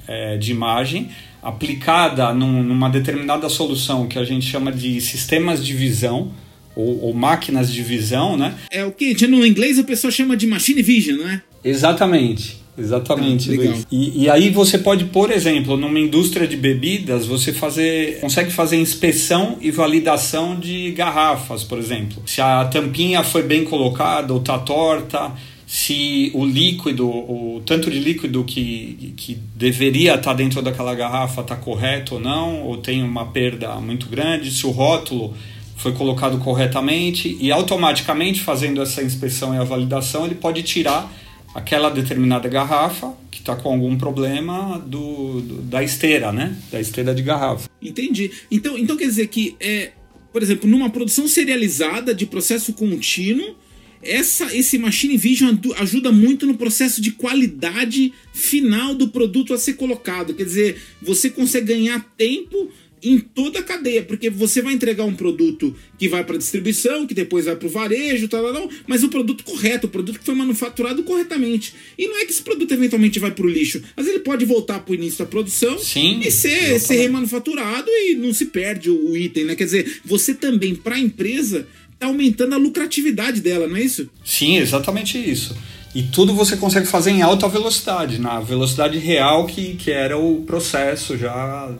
é, 0.06 0.36
de 0.36 0.50
imagem 0.52 1.08
aplicada 1.42 2.34
num, 2.34 2.62
numa 2.62 2.90
determinada 2.90 3.48
solução 3.48 4.06
que 4.06 4.18
a 4.18 4.24
gente 4.24 4.44
chama 4.44 4.70
de 4.70 5.00
sistemas 5.00 5.64
de 5.64 5.72
visão 5.72 6.30
ou, 6.76 7.06
ou 7.06 7.14
máquinas 7.14 7.72
de 7.72 7.82
visão, 7.82 8.36
né? 8.36 8.54
É 8.70 8.84
o 8.84 8.92
que 8.92 9.26
no 9.26 9.46
inglês 9.46 9.78
a 9.78 9.82
pessoa 9.82 10.10
chama 10.10 10.36
de 10.36 10.46
machine 10.46 10.82
vision, 10.82 11.16
não 11.16 11.30
é? 11.30 11.40
Exatamente. 11.64 12.58
Exatamente, 12.76 13.50
ah, 13.50 13.56
Luiz. 13.56 13.86
E, 13.90 14.24
e, 14.24 14.30
aí 14.30 14.50
você 14.50 14.78
pode, 14.78 15.06
por 15.06 15.32
exemplo, 15.32 15.76
numa 15.76 15.98
indústria 15.98 16.46
de 16.46 16.56
bebidas, 16.56 17.26
você 17.26 17.52
fazer, 17.52 18.20
consegue 18.20 18.52
fazer 18.52 18.76
inspeção 18.76 19.56
e 19.60 19.70
validação 19.70 20.54
de 20.54 20.92
garrafas, 20.92 21.64
por 21.64 21.78
exemplo. 21.78 22.22
Se 22.24 22.40
a 22.40 22.66
tampinha 22.66 23.24
foi 23.24 23.42
bem 23.42 23.64
colocada 23.64 24.32
ou 24.32 24.38
está 24.38 24.58
torta, 24.58 25.32
se 25.68 26.30
o 26.32 26.46
líquido, 26.46 27.06
o 27.06 27.62
tanto 27.66 27.90
de 27.90 27.98
líquido 27.98 28.42
que, 28.42 29.12
que 29.18 29.34
deveria 29.54 30.14
estar 30.14 30.32
dentro 30.32 30.62
daquela 30.62 30.94
garrafa 30.94 31.42
está 31.42 31.54
correto 31.54 32.14
ou 32.14 32.20
não, 32.20 32.62
ou 32.62 32.78
tem 32.78 33.02
uma 33.02 33.26
perda 33.26 33.74
muito 33.74 34.08
grande, 34.08 34.50
se 34.50 34.66
o 34.66 34.70
rótulo 34.70 35.36
foi 35.76 35.92
colocado 35.92 36.38
corretamente 36.38 37.36
e 37.38 37.52
automaticamente 37.52 38.40
fazendo 38.40 38.80
essa 38.80 39.02
inspeção 39.02 39.54
e 39.54 39.58
a 39.58 39.62
validação 39.62 40.24
ele 40.24 40.36
pode 40.36 40.62
tirar 40.62 41.12
aquela 41.54 41.90
determinada 41.90 42.48
garrafa 42.48 43.12
que 43.30 43.40
está 43.40 43.54
com 43.54 43.70
algum 43.70 43.98
problema 43.98 44.78
do, 44.78 45.42
do, 45.42 45.54
da 45.64 45.82
esteira, 45.82 46.32
né? 46.32 46.56
Da 46.72 46.80
esteira 46.80 47.14
de 47.14 47.22
garrafa. 47.22 47.68
Entendi. 47.82 48.30
Então, 48.50 48.78
então 48.78 48.96
quer 48.96 49.04
dizer 49.04 49.26
que 49.26 49.54
é, 49.60 49.92
por 50.32 50.42
exemplo, 50.42 50.66
numa 50.66 50.88
produção 50.88 51.28
serializada 51.28 52.14
de 52.14 52.24
processo 52.24 52.72
contínuo 52.72 53.54
essa, 54.02 54.54
esse 54.56 54.78
Machine 54.78 55.16
Vision 55.16 55.56
ajuda 55.76 56.12
muito 56.12 56.46
no 56.46 56.56
processo 56.56 57.00
de 57.00 57.12
qualidade 57.12 58.12
final 58.32 58.94
do 58.94 59.08
produto 59.08 59.52
a 59.52 59.58
ser 59.58 59.74
colocado. 59.74 60.34
Quer 60.34 60.44
dizer, 60.44 60.82
você 61.02 61.30
consegue 61.30 61.66
ganhar 61.66 62.00
tempo 62.16 62.70
em 63.02 63.18
toda 63.18 63.60
a 63.60 63.62
cadeia, 63.62 64.02
porque 64.02 64.28
você 64.30 64.60
vai 64.60 64.72
entregar 64.72 65.04
um 65.04 65.14
produto 65.14 65.74
que 65.98 66.08
vai 66.08 66.24
para 66.24 66.36
distribuição, 66.36 67.06
que 67.06 67.14
depois 67.14 67.44
vai 67.44 67.56
para 67.56 67.66
o 67.66 67.70
varejo, 67.70 68.28
tal, 68.28 68.52
tal, 68.52 68.70
mas 68.86 69.04
o 69.04 69.08
produto 69.08 69.44
correto, 69.44 69.86
o 69.86 69.90
produto 69.90 70.18
que 70.18 70.24
foi 70.24 70.34
manufaturado 70.34 71.02
corretamente. 71.02 71.74
E 71.96 72.06
não 72.06 72.18
é 72.18 72.24
que 72.24 72.32
esse 72.32 72.42
produto 72.42 72.72
eventualmente 72.72 73.18
vai 73.18 73.30
para 73.30 73.46
o 73.46 73.48
lixo, 73.48 73.82
mas 73.96 74.06
ele 74.06 74.20
pode 74.20 74.44
voltar 74.44 74.80
para 74.80 74.92
o 74.92 74.94
início 74.94 75.18
da 75.18 75.26
produção 75.26 75.78
Sim, 75.78 76.20
e 76.20 76.30
ser, 76.30 76.78
ser 76.80 76.96
remanufaturado 76.96 77.88
e 77.88 78.14
não 78.14 78.32
se 78.32 78.46
perde 78.46 78.90
o, 78.90 79.10
o 79.10 79.16
item, 79.16 79.44
né? 79.44 79.54
Quer 79.54 79.64
dizer, 79.64 80.00
você 80.04 80.34
também, 80.34 80.74
para 80.74 80.96
a 80.96 81.00
empresa, 81.00 81.66
tá 81.98 82.06
aumentando 82.06 82.54
a 82.54 82.58
lucratividade 82.58 83.40
dela, 83.40 83.66
não 83.66 83.76
é 83.76 83.82
isso? 83.82 84.08
Sim, 84.24 84.56
exatamente 84.58 85.18
isso. 85.18 85.56
E 85.94 86.02
tudo 86.02 86.34
você 86.34 86.56
consegue 86.56 86.86
fazer 86.86 87.10
em 87.10 87.22
alta 87.22 87.48
velocidade, 87.48 88.18
na 88.20 88.40
velocidade 88.40 88.98
real 88.98 89.46
que, 89.46 89.74
que 89.74 89.90
era 89.90 90.18
o 90.18 90.42
processo 90.46 91.16
já 91.16 91.70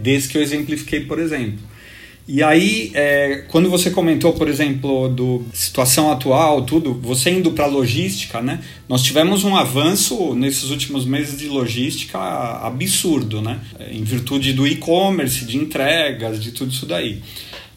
desde 0.00 0.28
que 0.28 0.38
eu 0.38 0.42
exemplifiquei, 0.42 1.00
por 1.00 1.18
exemplo. 1.18 1.58
E 2.28 2.42
aí, 2.42 2.90
é, 2.92 3.44
quando 3.48 3.70
você 3.70 3.88
comentou, 3.88 4.32
por 4.32 4.48
exemplo, 4.48 5.08
do 5.08 5.44
situação 5.52 6.10
atual, 6.10 6.62
tudo, 6.62 6.92
você 6.92 7.30
indo 7.30 7.52
para 7.52 7.66
logística, 7.66 8.42
né? 8.42 8.60
Nós 8.88 9.02
tivemos 9.02 9.44
um 9.44 9.54
avanço 9.54 10.34
nesses 10.34 10.70
últimos 10.70 11.04
meses 11.04 11.38
de 11.38 11.46
logística 11.46 12.18
absurdo, 12.18 13.40
né? 13.40 13.60
Em 13.92 14.02
virtude 14.02 14.52
do 14.52 14.66
e-commerce, 14.66 15.44
de 15.44 15.56
entregas, 15.56 16.42
de 16.42 16.50
tudo 16.50 16.72
isso 16.72 16.84
daí. 16.84 17.20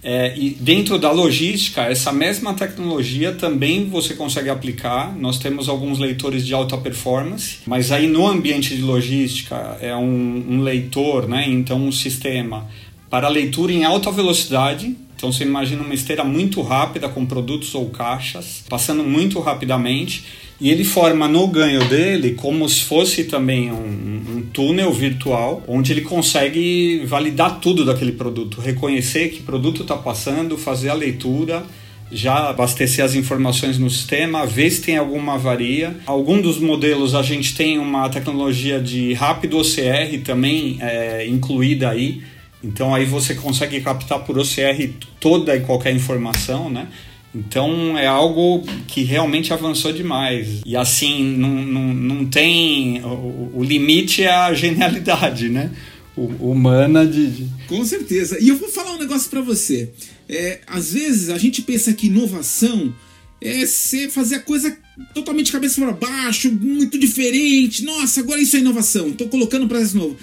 É, 0.02 0.34
e 0.38 0.52
dentro 0.52 0.98
da 0.98 1.12
logística, 1.12 1.82
essa 1.82 2.12
mesma 2.12 2.54
tecnologia 2.54 3.34
também 3.34 3.86
você 3.86 4.14
consegue 4.14 4.50
aplicar. 4.50 5.16
Nós 5.18 5.38
temos 5.38 5.68
alguns 5.68 6.00
leitores 6.00 6.46
de 6.46 6.54
alta 6.54 6.78
performance, 6.78 7.58
mas 7.66 7.92
aí 7.92 8.08
no 8.08 8.26
ambiente 8.26 8.76
de 8.76 8.82
logística 8.82 9.78
é 9.82 9.96
um, 9.96 10.46
um 10.50 10.62
leitor, 10.62 11.28
né? 11.28 11.46
Então 11.48 11.86
um 11.86 11.92
sistema 11.92 12.68
para 13.10 13.28
leitura 13.28 13.74
em 13.74 13.84
alta 13.84 14.12
velocidade. 14.12 14.96
Então 15.20 15.34
você 15.34 15.44
imagina 15.44 15.84
uma 15.84 15.94
esteira 15.94 16.24
muito 16.24 16.62
rápida 16.62 17.10
com 17.10 17.26
produtos 17.26 17.76
ou 17.76 17.90
caixas 17.90 18.64
passando 18.70 19.04
muito 19.04 19.38
rapidamente 19.42 20.24
e 20.62 20.70
ele 20.70 20.86
forma 20.86 21.28
no 21.28 21.46
ganho 21.46 21.84
dele 21.90 22.36
como 22.36 22.68
se 22.70 22.86
fosse 22.86 23.26
também 23.26 23.70
um, 23.70 23.76
um, 23.76 24.44
túnel 24.54 24.94
virtual 24.94 25.62
onde 25.68 25.92
ele 25.92 26.04
consegue 26.04 27.04
validar 27.06 27.60
tudo 27.60 27.84
daquele 27.84 28.14
produto, 28.14 28.62
reconhecer 28.62 29.28
que 29.28 29.44
produto 29.44 29.82
está 29.82 29.98
passando, 29.98 30.58
fazer 30.58 30.88
a 30.88 30.94
leitura, 30.94 31.66
já 32.10 32.50
abastecer 32.50 33.04
as 33.04 33.14
informações 33.14 33.78
no 33.78 33.90
sistema, 33.90 34.46
ver 34.46 34.72
se 34.72 34.82
tem 34.82 34.96
alguma 34.96 35.34
avaria. 35.34 35.98
Algum 36.06 36.42
dos 36.42 36.60
modelos 36.60 37.14
a 37.14 37.22
gente 37.22 37.54
tem 37.56 37.78
uma 37.78 38.08
tecnologia 38.08 38.80
de 38.80 39.12
rápido 39.12 39.58
OCR 39.58 40.18
também 40.24 40.78
é, 40.80 41.28
incluída 41.28 41.90
aí 41.90 42.22
então 42.64 42.94
aí 42.94 43.06
você 43.06 43.36
consegue 43.36 43.80
captar 43.82 44.20
por 44.20 44.38
OCR 44.38 44.90
toda 45.20 45.56
e 45.56 45.62
qualquer 45.62 45.96
informação, 45.96 46.70
né? 46.70 46.88
Então 47.34 47.98
é 47.98 48.08
algo 48.08 48.64
que 48.88 49.04
realmente 49.04 49.54
avançou 49.54 49.94
demais. 49.94 50.62
E 50.66 50.76
assim, 50.76 51.24
não, 51.38 51.50
não, 51.50 51.94
não 51.94 52.26
tem. 52.26 53.04
O, 53.04 53.52
o 53.56 53.64
limite 53.64 54.24
é 54.24 54.32
a 54.32 54.54
genialidade, 54.54 55.50
né? 55.50 55.72
Humana 56.18 57.06
de, 57.06 57.48
Com 57.68 57.86
certeza. 57.86 58.38
E 58.42 58.50
eu 58.50 58.58
vou 58.58 58.68
falar 58.68 58.92
um 58.92 59.00
negócio 59.00 59.30
para 59.30 59.40
você. 59.40 59.90
É, 60.28 60.60
às 60.68 60.92
vezes 60.92 61.30
a 61.30 61.38
gente 61.38 61.62
pensa 61.62 61.94
que 61.94 62.08
inovação 62.08 62.94
é 63.40 63.66
ser, 63.66 64.10
fazer 64.10 64.36
a 64.36 64.40
coisa 64.42 64.76
totalmente 65.14 65.52
cabeça 65.52 65.80
para 65.80 65.94
baixo, 65.94 66.52
muito 66.52 67.00
diferente. 67.00 67.86
Nossa, 67.86 68.20
agora 68.20 68.42
isso 68.42 68.58
é 68.58 68.60
inovação. 68.60 69.10
Estou 69.10 69.30
colocando 69.30 69.68
para 69.68 69.80
esse 69.80 69.96
novo. 69.96 70.18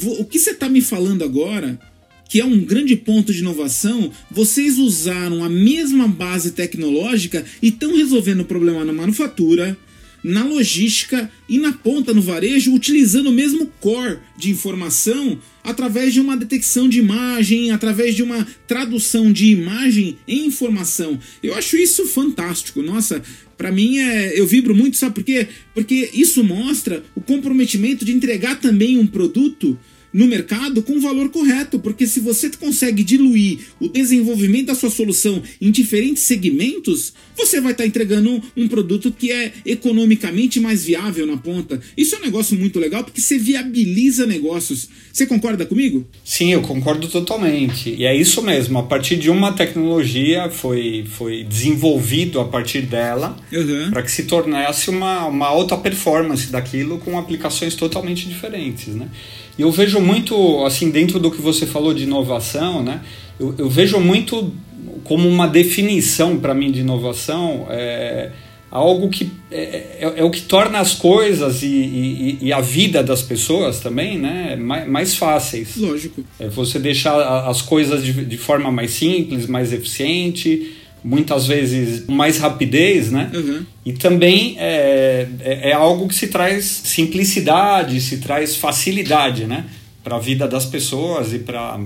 O 0.00 0.24
que 0.24 0.38
você 0.38 0.50
está 0.50 0.68
me 0.68 0.80
falando 0.80 1.22
agora, 1.22 1.78
que 2.28 2.40
é 2.40 2.44
um 2.44 2.60
grande 2.60 2.96
ponto 2.96 3.32
de 3.32 3.40
inovação, 3.40 4.10
vocês 4.30 4.78
usaram 4.78 5.44
a 5.44 5.48
mesma 5.48 6.08
base 6.08 6.52
tecnológica 6.52 7.44
e 7.60 7.68
estão 7.68 7.96
resolvendo 7.96 8.40
o 8.40 8.46
problema 8.46 8.84
na 8.84 8.92
manufatura, 8.92 9.76
na 10.24 10.44
logística 10.44 11.30
e 11.48 11.58
na 11.58 11.72
ponta 11.72 12.14
no 12.14 12.22
varejo, 12.22 12.72
utilizando 12.72 13.28
o 13.28 13.32
mesmo 13.32 13.66
core 13.80 14.18
de 14.36 14.50
informação 14.50 15.38
através 15.64 16.14
de 16.14 16.20
uma 16.20 16.36
detecção 16.36 16.88
de 16.88 16.98
imagem, 16.98 17.70
através 17.70 18.14
de 18.14 18.22
uma 18.22 18.46
tradução 18.66 19.32
de 19.32 19.46
imagem 19.46 20.16
em 20.26 20.46
informação. 20.46 21.18
Eu 21.42 21.54
acho 21.54 21.76
isso 21.76 22.06
fantástico. 22.06 22.82
Nossa, 22.82 23.22
para 23.62 23.70
mim 23.70 23.98
é, 23.98 24.36
eu 24.36 24.44
vibro 24.44 24.74
muito, 24.74 24.96
sabe 24.96 25.14
por 25.14 25.22
quê? 25.22 25.46
Porque 25.72 26.10
isso 26.12 26.42
mostra 26.42 27.00
o 27.14 27.20
comprometimento 27.20 28.04
de 28.04 28.12
entregar 28.12 28.58
também 28.58 28.98
um 28.98 29.06
produto 29.06 29.78
no 30.12 30.26
mercado 30.26 30.82
com 30.82 30.94
o 30.94 31.00
valor 31.00 31.30
correto, 31.30 31.78
porque 31.78 32.06
se 32.06 32.20
você 32.20 32.50
consegue 32.50 33.02
diluir 33.02 33.60
o 33.80 33.88
desenvolvimento 33.88 34.66
da 34.66 34.74
sua 34.74 34.90
solução 34.90 35.42
em 35.60 35.70
diferentes 35.70 36.22
segmentos, 36.22 37.12
você 37.36 37.60
vai 37.60 37.72
estar 37.72 37.84
tá 37.84 37.88
entregando 37.88 38.42
um 38.56 38.68
produto 38.68 39.10
que 39.10 39.32
é 39.32 39.52
economicamente 39.64 40.60
mais 40.60 40.84
viável 40.84 41.26
na 41.26 41.36
ponta. 41.36 41.80
Isso 41.96 42.14
é 42.14 42.18
um 42.18 42.22
negócio 42.22 42.58
muito 42.58 42.78
legal 42.78 43.04
porque 43.04 43.20
você 43.20 43.38
viabiliza 43.38 44.26
negócios. 44.26 44.88
Você 45.12 45.26
concorda 45.26 45.64
comigo? 45.64 46.06
Sim, 46.24 46.52
eu 46.52 46.62
concordo 46.62 47.08
totalmente. 47.08 47.90
E 47.90 48.04
é 48.04 48.14
isso 48.14 48.42
mesmo, 48.42 48.78
a 48.78 48.82
partir 48.82 49.16
de 49.16 49.30
uma 49.30 49.52
tecnologia 49.52 50.50
foi, 50.50 51.04
foi 51.08 51.44
desenvolvido 51.44 52.40
a 52.40 52.44
partir 52.44 52.82
dela 52.82 53.36
uhum. 53.52 53.90
para 53.90 54.02
que 54.02 54.10
se 54.10 54.24
tornasse 54.24 54.90
uma, 54.90 55.26
uma 55.26 55.46
alta 55.46 55.76
performance 55.76 56.50
daquilo 56.50 56.98
com 56.98 57.18
aplicações 57.18 57.74
totalmente 57.74 58.28
diferentes, 58.28 58.88
né? 58.88 59.08
E 59.58 59.62
eu 59.62 59.70
vejo 59.70 60.00
muito, 60.00 60.64
assim, 60.64 60.90
dentro 60.90 61.18
do 61.18 61.30
que 61.30 61.40
você 61.40 61.66
falou 61.66 61.92
de 61.92 62.04
inovação, 62.04 62.82
né? 62.82 63.00
Eu, 63.38 63.54
eu 63.58 63.68
vejo 63.68 63.98
muito 64.00 64.52
como 65.04 65.28
uma 65.28 65.46
definição 65.46 66.38
para 66.38 66.54
mim 66.54 66.70
de 66.70 66.80
inovação 66.80 67.66
é 67.70 68.30
algo 68.72 69.10
que 69.10 69.30
é, 69.50 69.60
é, 70.00 70.14
é, 70.16 70.24
o 70.24 70.30
que 70.30 70.40
torna 70.40 70.78
as 70.78 70.94
coisas 70.94 71.62
e, 71.62 71.66
e, 71.66 72.38
e, 72.40 72.52
a 72.54 72.60
vida 72.62 73.02
das 73.02 73.20
pessoas 73.20 73.80
também 73.80 74.18
né, 74.18 74.56
mais, 74.56 74.88
mais 74.88 75.14
fáceis. 75.14 75.76
Lógico. 75.76 76.24
É 76.40 76.48
você 76.48 76.78
deixar 76.78 77.46
as 77.46 77.60
coisas 77.60 78.02
de, 78.02 78.24
de 78.24 78.38
forma 78.38 78.72
mais 78.72 78.92
simples, 78.92 79.46
mais 79.46 79.74
eficiente 79.74 80.72
muitas 81.04 81.46
vezes 81.46 82.06
mais 82.06 82.38
rapidez, 82.38 83.10
né? 83.10 83.30
Uhum. 83.34 83.66
E 83.84 83.92
também 83.92 84.56
é, 84.58 85.26
é, 85.40 85.70
é, 85.70 85.72
algo 85.72 86.08
que 86.08 86.14
se 86.14 86.28
traz 86.28 86.64
simplicidade, 86.64 88.00
se 88.00 88.18
traz 88.18 88.56
facilidade, 88.56 89.44
né? 89.44 89.64
para 90.02 90.16
a 90.16 90.18
vida 90.18 90.48
das 90.48 90.66
pessoas 90.66 91.32
e 91.32 91.38
para 91.38 91.78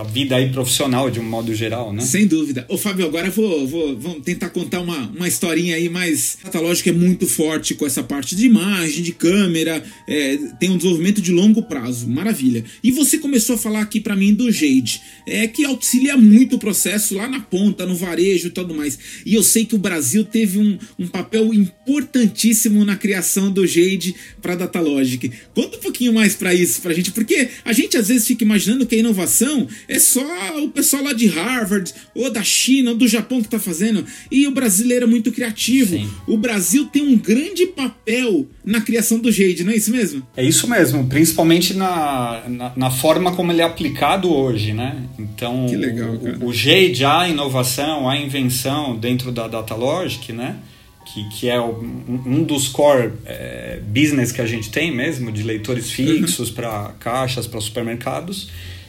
a 0.00 0.04
vida 0.04 0.36
aí 0.36 0.50
profissional 0.50 1.10
de 1.10 1.20
um 1.20 1.24
modo 1.24 1.54
geral, 1.54 1.92
né? 1.92 2.02
Sem 2.02 2.26
dúvida. 2.26 2.64
Ô 2.68 2.78
Fábio, 2.78 3.06
agora 3.06 3.28
eu 3.28 3.32
vou, 3.32 3.66
vou, 3.66 3.98
vou 3.98 4.20
tentar 4.20 4.48
contar 4.50 4.80
uma, 4.80 5.08
uma 5.08 5.28
historinha 5.28 5.76
aí 5.76 5.88
mais... 5.88 6.38
A 6.52 6.58
lógica 6.58 6.90
é 6.90 6.92
muito 6.92 7.26
forte 7.26 7.74
com 7.74 7.86
essa 7.86 8.02
parte 8.02 8.34
de 8.34 8.46
imagem, 8.46 9.02
de 9.02 9.12
câmera, 9.12 9.82
é, 10.08 10.36
tem 10.58 10.70
um 10.70 10.76
desenvolvimento 10.76 11.20
de 11.20 11.30
longo 11.30 11.62
prazo, 11.62 12.08
maravilha. 12.08 12.64
E 12.82 12.90
você 12.90 13.18
começou 13.18 13.56
a 13.56 13.58
falar 13.58 13.80
aqui 13.80 14.00
para 14.00 14.16
mim 14.16 14.34
do 14.34 14.50
Jade, 14.50 15.00
é 15.26 15.46
que 15.46 15.64
auxilia 15.64 16.16
muito 16.16 16.56
o 16.56 16.58
processo 16.58 17.14
lá 17.14 17.28
na 17.28 17.40
ponta, 17.40 17.84
no 17.86 17.94
varejo 17.94 18.48
e 18.48 18.50
tudo 18.50 18.74
mais. 18.74 18.98
E 19.26 19.34
eu 19.34 19.42
sei 19.42 19.64
que 19.64 19.74
o 19.74 19.78
Brasil 19.78 20.24
teve 20.24 20.58
um, 20.58 20.78
um 20.98 21.06
papel 21.06 21.52
importantíssimo 21.52 22.84
na 22.84 22.96
criação 22.96 23.50
do 23.50 23.66
Jade 23.66 24.14
para 24.40 24.54
Datalogic. 24.54 25.30
Conta 25.54 25.76
um 25.76 25.80
pouquinho 25.80 26.12
mais 26.12 26.34
para 26.34 26.54
isso 26.54 26.80
pra 26.80 26.92
gente, 26.92 27.10
porque 27.10 27.48
a 27.64 27.72
gente 27.72 27.96
às 27.96 28.08
vezes 28.08 28.26
fica 28.26 28.44
imaginando 28.44 28.86
que 28.86 28.94
a 28.94 28.98
inovação 28.98 29.66
é 29.88 29.98
só 29.98 30.22
o 30.62 30.68
pessoal 30.68 31.04
lá 31.04 31.12
de 31.12 31.26
Harvard, 31.26 31.92
ou 32.14 32.30
da 32.30 32.42
China, 32.42 32.90
ou 32.90 32.96
do 32.96 33.08
Japão 33.08 33.40
que 33.40 33.46
está 33.46 33.58
fazendo. 33.58 34.04
E 34.30 34.46
o 34.46 34.50
brasileiro 34.50 35.04
é 35.04 35.08
muito 35.08 35.32
criativo. 35.32 35.96
Sim. 35.96 36.10
O 36.26 36.36
Brasil 36.36 36.86
tem 36.86 37.02
um 37.02 37.16
grande 37.16 37.66
papel 37.66 38.46
na 38.64 38.80
criação 38.80 39.18
do 39.18 39.30
Jade, 39.30 39.64
não 39.64 39.72
é 39.72 39.76
isso 39.76 39.90
mesmo? 39.90 40.26
É 40.36 40.44
isso 40.44 40.68
mesmo, 40.68 41.06
principalmente 41.06 41.74
na, 41.74 42.42
na, 42.48 42.72
na 42.76 42.90
forma 42.90 43.34
como 43.34 43.50
ele 43.50 43.60
é 43.60 43.64
aplicado 43.64 44.32
hoje, 44.32 44.72
né? 44.72 45.02
Então, 45.18 45.66
que 45.68 45.76
legal, 45.76 46.18
cara. 46.18 46.38
O, 46.40 46.48
o 46.48 46.52
Jade, 46.52 47.04
a 47.04 47.28
inovação, 47.28 48.08
a 48.08 48.16
invenção 48.16 48.96
dentro 48.96 49.32
da 49.32 49.48
Datalogic, 49.48 50.32
né? 50.32 50.56
que, 51.04 51.28
que 51.28 51.48
é 51.48 51.60
um, 51.60 52.42
dos 52.42 52.68
core 52.68 53.12
é, 53.26 53.80
business 53.86 54.32
que 54.32 54.40
a 54.40 54.46
gente 54.46 54.70
tem 54.70 54.94
mesmo, 54.94 55.30
de 55.30 55.42
leitores 55.42 55.86
uhum. 55.86 56.06
fixos 56.06 56.48
uhum. 56.48 56.54
para 56.54 56.94
caixas, 56.98 57.46
para 57.46 57.60
supermercados, 57.60 58.48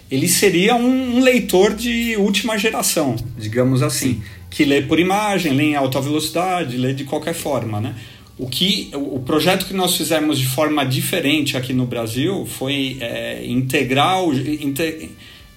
ele 0.09 0.27
seria 0.27 0.75
um, 0.75 1.17
um, 1.17 1.19
leitor 1.21 1.73
de 1.73 2.15
última 2.17 2.57
geração, 2.57 3.15
digamos 3.37 3.81
assim, 3.81 4.15
Sim. 4.15 4.23
que 4.49 4.65
lê 4.65 4.81
por 4.81 4.99
imagem, 4.99 5.53
lê 5.53 5.63
em 5.63 5.75
alta 5.75 5.99
velocidade, 5.99 6.77
lê 6.77 6.93
de 6.93 7.03
qualquer 7.03 7.33
forma, 7.33 7.81
né? 7.81 7.95
O 8.37 8.47
que 8.47 8.89
o 8.93 9.19
projeto 9.19 9.65
que 9.67 9.73
nós 9.73 9.95
fizemos 9.95 10.39
de 10.39 10.47
forma 10.47 10.83
diferente 10.83 11.55
aqui 11.55 11.71
no 11.71 11.85
Brasil 11.85 12.47
foi 12.47 12.97
é, 12.99 13.45
integrar, 13.45 14.23
inte, 14.59 15.11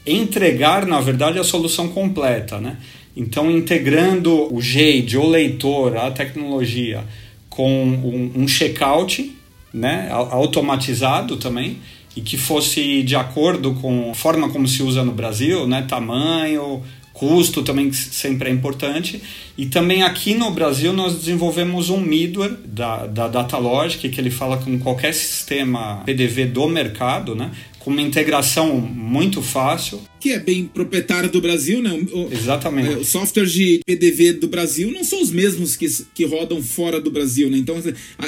entregar, 0.07 0.87
na 0.87 1.00
verdade, 1.00 1.38
a 1.38 1.45
solução 1.45 1.88
completa, 1.88 2.61
né? 2.61 2.76
Então, 3.17 3.50
integrando 3.50 4.55
o 4.55 4.61
Jade, 4.61 5.17
o 5.17 5.26
leitor, 5.26 5.97
a 5.97 6.11
tecnologia, 6.11 7.03
com 7.49 7.83
um, 7.83 8.43
um 8.43 8.47
checkout 8.47 9.35
né, 9.73 10.09
automatizado 10.11 11.38
também, 11.38 11.79
e 12.17 12.23
que 12.23 12.39
fosse 12.39 13.03
de 13.03 13.15
acordo 13.15 13.75
com 13.75 14.11
a 14.11 14.15
forma 14.15 14.49
como 14.49 14.67
se 14.67 14.83
usa 14.83 15.05
no 15.05 15.13
Brasil, 15.13 15.69
né, 15.69 15.83
tamanho, 15.83 16.83
custo 17.13 17.63
também 17.63 17.93
sempre 17.93 18.49
é 18.49 18.53
importante. 18.53 19.23
E 19.57 19.67
também 19.67 20.03
aqui 20.03 20.35
no 20.35 20.51
Brasil 20.51 20.93
nós 20.93 21.15
desenvolvemos 21.15 21.91
um 21.91 22.01
middleware 22.01 22.57
da, 22.65 23.07
da 23.07 23.29
Datalogic, 23.29 24.09
que 24.09 24.21
ele 24.21 24.31
fala 24.31 24.59
com 24.59 24.79
qualquer 24.79 25.15
sistema 25.15 26.03
PDV 26.05 26.47
do 26.47 26.69
mercado, 26.69 27.35
né? 27.35 27.51
com 27.87 27.93
uma 27.93 28.03
integração 28.03 28.81
muito 28.81 29.41
fácil. 29.41 30.01
Que 30.19 30.31
é 30.31 30.41
bem 30.41 30.67
proprietário 30.67 31.31
do 31.31 31.41
Brasil, 31.41 31.81
né? 31.81 31.93
O, 32.13 32.29
Exatamente. 32.33 32.93
É, 32.93 32.97
os 32.97 33.07
softwares 33.07 33.53
de 33.53 33.81
PDV 33.87 34.33
do 34.33 34.49
Brasil 34.49 34.91
não 34.91 35.05
são 35.05 35.23
os 35.23 35.31
mesmos 35.31 35.77
que, 35.77 35.87
que 36.13 36.25
rodam 36.25 36.61
fora 36.61 37.01
do 37.01 37.13
Brasil, 37.13 37.49
né? 37.49 37.57
Então 37.59 37.81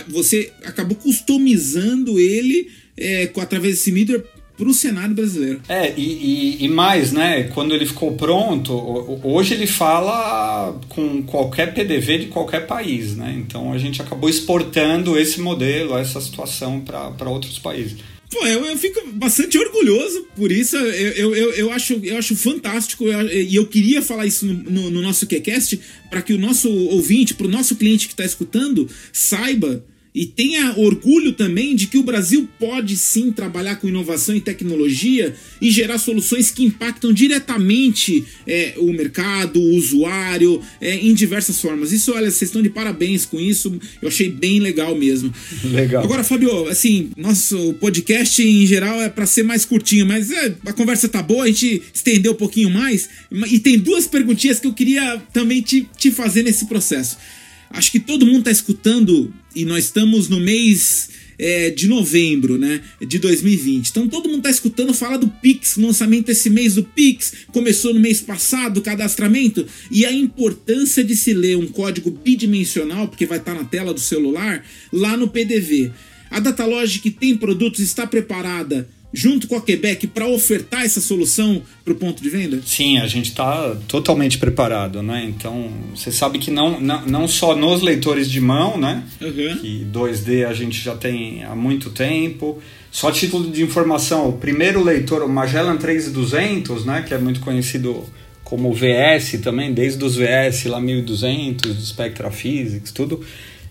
você 0.06 0.52
acabou 0.64 0.96
customizando 0.96 2.20
ele 2.20 2.70
é, 2.98 3.30
através 3.40 3.74
desse 3.74 3.92
middleware 3.92 4.24
para 4.58 4.68
o 4.68 4.74
cenário 4.74 5.14
brasileiro. 5.14 5.60
É, 5.68 5.94
e, 5.96 6.02
e, 6.02 6.64
e, 6.64 6.68
mais, 6.68 7.12
né? 7.12 7.44
Quando 7.54 7.72
ele 7.74 7.86
ficou 7.86 8.12
pronto, 8.12 8.74
hoje 9.22 9.54
ele 9.54 9.68
fala 9.68 10.78
com 10.88 11.22
qualquer 11.22 11.72
PDV 11.72 12.18
de 12.18 12.26
qualquer 12.26 12.66
país, 12.66 13.14
né? 13.16 13.36
Então 13.38 13.72
a 13.72 13.78
gente 13.78 14.02
acabou 14.02 14.28
exportando 14.28 15.16
esse 15.16 15.40
modelo, 15.40 15.96
essa 15.96 16.20
situação 16.20 16.80
para 16.80 17.30
outros 17.30 17.56
países. 17.58 17.96
Pô, 18.30 18.46
eu, 18.46 18.66
eu, 18.66 18.76
fico 18.76 19.00
bastante 19.12 19.56
orgulhoso 19.56 20.26
por 20.36 20.52
isso. 20.52 20.76
Eu, 20.76 21.12
eu, 21.12 21.34
eu, 21.34 21.50
eu 21.52 21.72
acho, 21.72 21.94
eu 22.02 22.18
acho 22.18 22.36
fantástico. 22.36 23.04
E 23.06 23.54
eu, 23.54 23.66
queria 23.66 24.02
falar 24.02 24.26
isso 24.26 24.44
no, 24.44 24.54
no, 24.54 24.90
no 24.90 25.02
nosso 25.02 25.26
QCast 25.26 25.80
para 26.10 26.20
que 26.20 26.34
o 26.34 26.38
nosso 26.38 26.68
ouvinte, 26.68 27.32
para 27.32 27.46
o 27.46 27.50
nosso 27.50 27.76
cliente 27.76 28.06
que 28.06 28.12
está 28.12 28.24
escutando, 28.24 28.86
saiba 29.12 29.82
e 30.18 30.26
tenha 30.26 30.74
orgulho 30.76 31.32
também 31.32 31.76
de 31.76 31.86
que 31.86 31.96
o 31.96 32.02
Brasil 32.02 32.48
pode 32.58 32.96
sim 32.96 33.30
trabalhar 33.30 33.76
com 33.76 33.86
inovação 33.86 34.34
e 34.34 34.40
tecnologia 34.40 35.32
e 35.62 35.70
gerar 35.70 35.96
soluções 35.96 36.50
que 36.50 36.64
impactam 36.64 37.12
diretamente 37.12 38.24
é, 38.44 38.74
o 38.78 38.92
mercado, 38.92 39.60
o 39.60 39.76
usuário, 39.76 40.60
é, 40.80 40.96
em 40.96 41.14
diversas 41.14 41.60
formas. 41.60 41.92
Isso, 41.92 42.12
olha, 42.12 42.32
vocês 42.32 42.48
estão 42.48 42.60
de 42.60 42.68
parabéns 42.68 43.24
com 43.24 43.38
isso, 43.38 43.78
eu 44.02 44.08
achei 44.08 44.28
bem 44.28 44.58
legal 44.58 44.96
mesmo. 44.96 45.32
Legal. 45.70 46.02
Agora, 46.02 46.24
Fabio, 46.24 46.66
assim, 46.66 47.12
nosso 47.16 47.74
podcast 47.74 48.42
em 48.42 48.66
geral 48.66 49.00
é 49.00 49.08
para 49.08 49.24
ser 49.24 49.44
mais 49.44 49.64
curtinho, 49.64 50.04
mas 50.04 50.32
é, 50.32 50.52
a 50.66 50.72
conversa 50.72 51.08
tá 51.08 51.22
boa, 51.22 51.44
a 51.44 51.46
gente 51.46 51.80
estendeu 51.94 52.32
um 52.32 52.36
pouquinho 52.36 52.70
mais. 52.70 53.08
E 53.48 53.60
tem 53.60 53.78
duas 53.78 54.08
perguntinhas 54.08 54.58
que 54.58 54.66
eu 54.66 54.72
queria 54.72 55.22
também 55.32 55.62
te, 55.62 55.86
te 55.96 56.10
fazer 56.10 56.42
nesse 56.42 56.66
processo. 56.66 57.16
Acho 57.70 57.92
que 57.92 58.00
todo 58.00 58.26
mundo 58.26 58.38
está 58.38 58.50
escutando 58.50 59.32
e 59.54 59.64
nós 59.64 59.84
estamos 59.84 60.28
no 60.28 60.40
mês 60.40 61.10
é, 61.38 61.70
de 61.70 61.86
novembro, 61.86 62.58
né, 62.58 62.80
de 63.00 63.18
2020. 63.18 63.88
Então 63.88 64.08
todo 64.08 64.28
mundo 64.28 64.38
está 64.38 64.50
escutando 64.50 64.92
falar 64.92 65.18
do 65.18 65.28
Pix, 65.28 65.76
lançamento 65.76 66.30
esse 66.30 66.50
mês 66.50 66.74
do 66.74 66.82
Pix, 66.82 67.32
começou 67.52 67.94
no 67.94 68.00
mês 68.00 68.20
passado 68.20 68.82
cadastramento 68.82 69.66
e 69.90 70.04
a 70.04 70.12
importância 70.12 71.04
de 71.04 71.14
se 71.14 71.32
ler 71.32 71.56
um 71.56 71.66
código 71.66 72.10
bidimensional, 72.10 73.08
porque 73.08 73.26
vai 73.26 73.38
estar 73.38 73.54
tá 73.54 73.62
na 73.62 73.68
tela 73.68 73.94
do 73.94 74.00
celular, 74.00 74.64
lá 74.92 75.16
no 75.16 75.28
PDV. 75.28 75.92
A 76.30 76.40
Datalogic 76.40 77.10
tem 77.10 77.36
produtos, 77.36 77.80
está 77.80 78.06
preparada 78.06 78.88
junto 79.12 79.48
com 79.48 79.56
a 79.56 79.60
Quebec 79.60 80.06
para 80.08 80.26
ofertar 80.26 80.84
essa 80.84 81.00
solução 81.00 81.62
para 81.84 81.92
o 81.92 81.96
ponto 81.96 82.22
de 82.22 82.28
venda? 82.28 82.60
Sim, 82.64 82.98
a 82.98 83.06
gente 83.06 83.30
está 83.30 83.76
totalmente 83.86 84.38
preparado, 84.38 85.02
né? 85.02 85.24
Então, 85.28 85.70
você 85.94 86.12
sabe 86.12 86.38
que 86.38 86.50
não, 86.50 86.80
não, 86.80 87.06
não 87.06 87.28
só 87.28 87.54
nos 87.54 87.82
leitores 87.82 88.30
de 88.30 88.40
mão, 88.40 88.78
né? 88.78 89.02
Uhum. 89.20 89.58
Que 89.58 89.86
2D 89.92 90.46
a 90.46 90.52
gente 90.52 90.78
já 90.80 90.94
tem 90.94 91.44
há 91.44 91.54
muito 91.54 91.90
tempo. 91.90 92.58
Só 92.90 93.10
título 93.10 93.50
de 93.50 93.62
informação, 93.62 94.28
o 94.28 94.32
primeiro 94.32 94.82
leitor, 94.82 95.22
o 95.22 95.28
Magellan 95.28 95.76
3200, 95.76 96.84
né? 96.84 97.04
Que 97.06 97.14
é 97.14 97.18
muito 97.18 97.40
conhecido 97.40 98.04
como 98.44 98.72
VS 98.72 99.40
também, 99.42 99.74
desde 99.74 100.02
os 100.02 100.16
VS 100.16 100.64
lá 100.64 100.80
1200, 100.80 101.74
do 101.74 101.82
Spectra 101.82 102.30
Physics, 102.30 102.90
tudo 102.92 103.22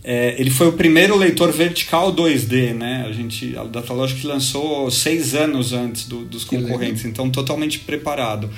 é, 0.03 0.35
ele 0.39 0.49
foi 0.49 0.67
o 0.67 0.73
primeiro 0.73 1.17
leitor 1.17 1.51
vertical 1.51 2.13
2D, 2.15 2.73
né? 2.73 3.05
A 3.07 3.11
gente, 3.11 3.57
a 3.57 3.63
Datalogic 3.63 4.25
lançou 4.25 4.89
seis 4.89 5.35
anos 5.35 5.73
antes 5.73 6.07
do, 6.07 6.23
dos 6.23 6.43
concorrentes, 6.43 7.05
então 7.05 7.29
totalmente 7.29 7.79
preparado. 7.79 8.49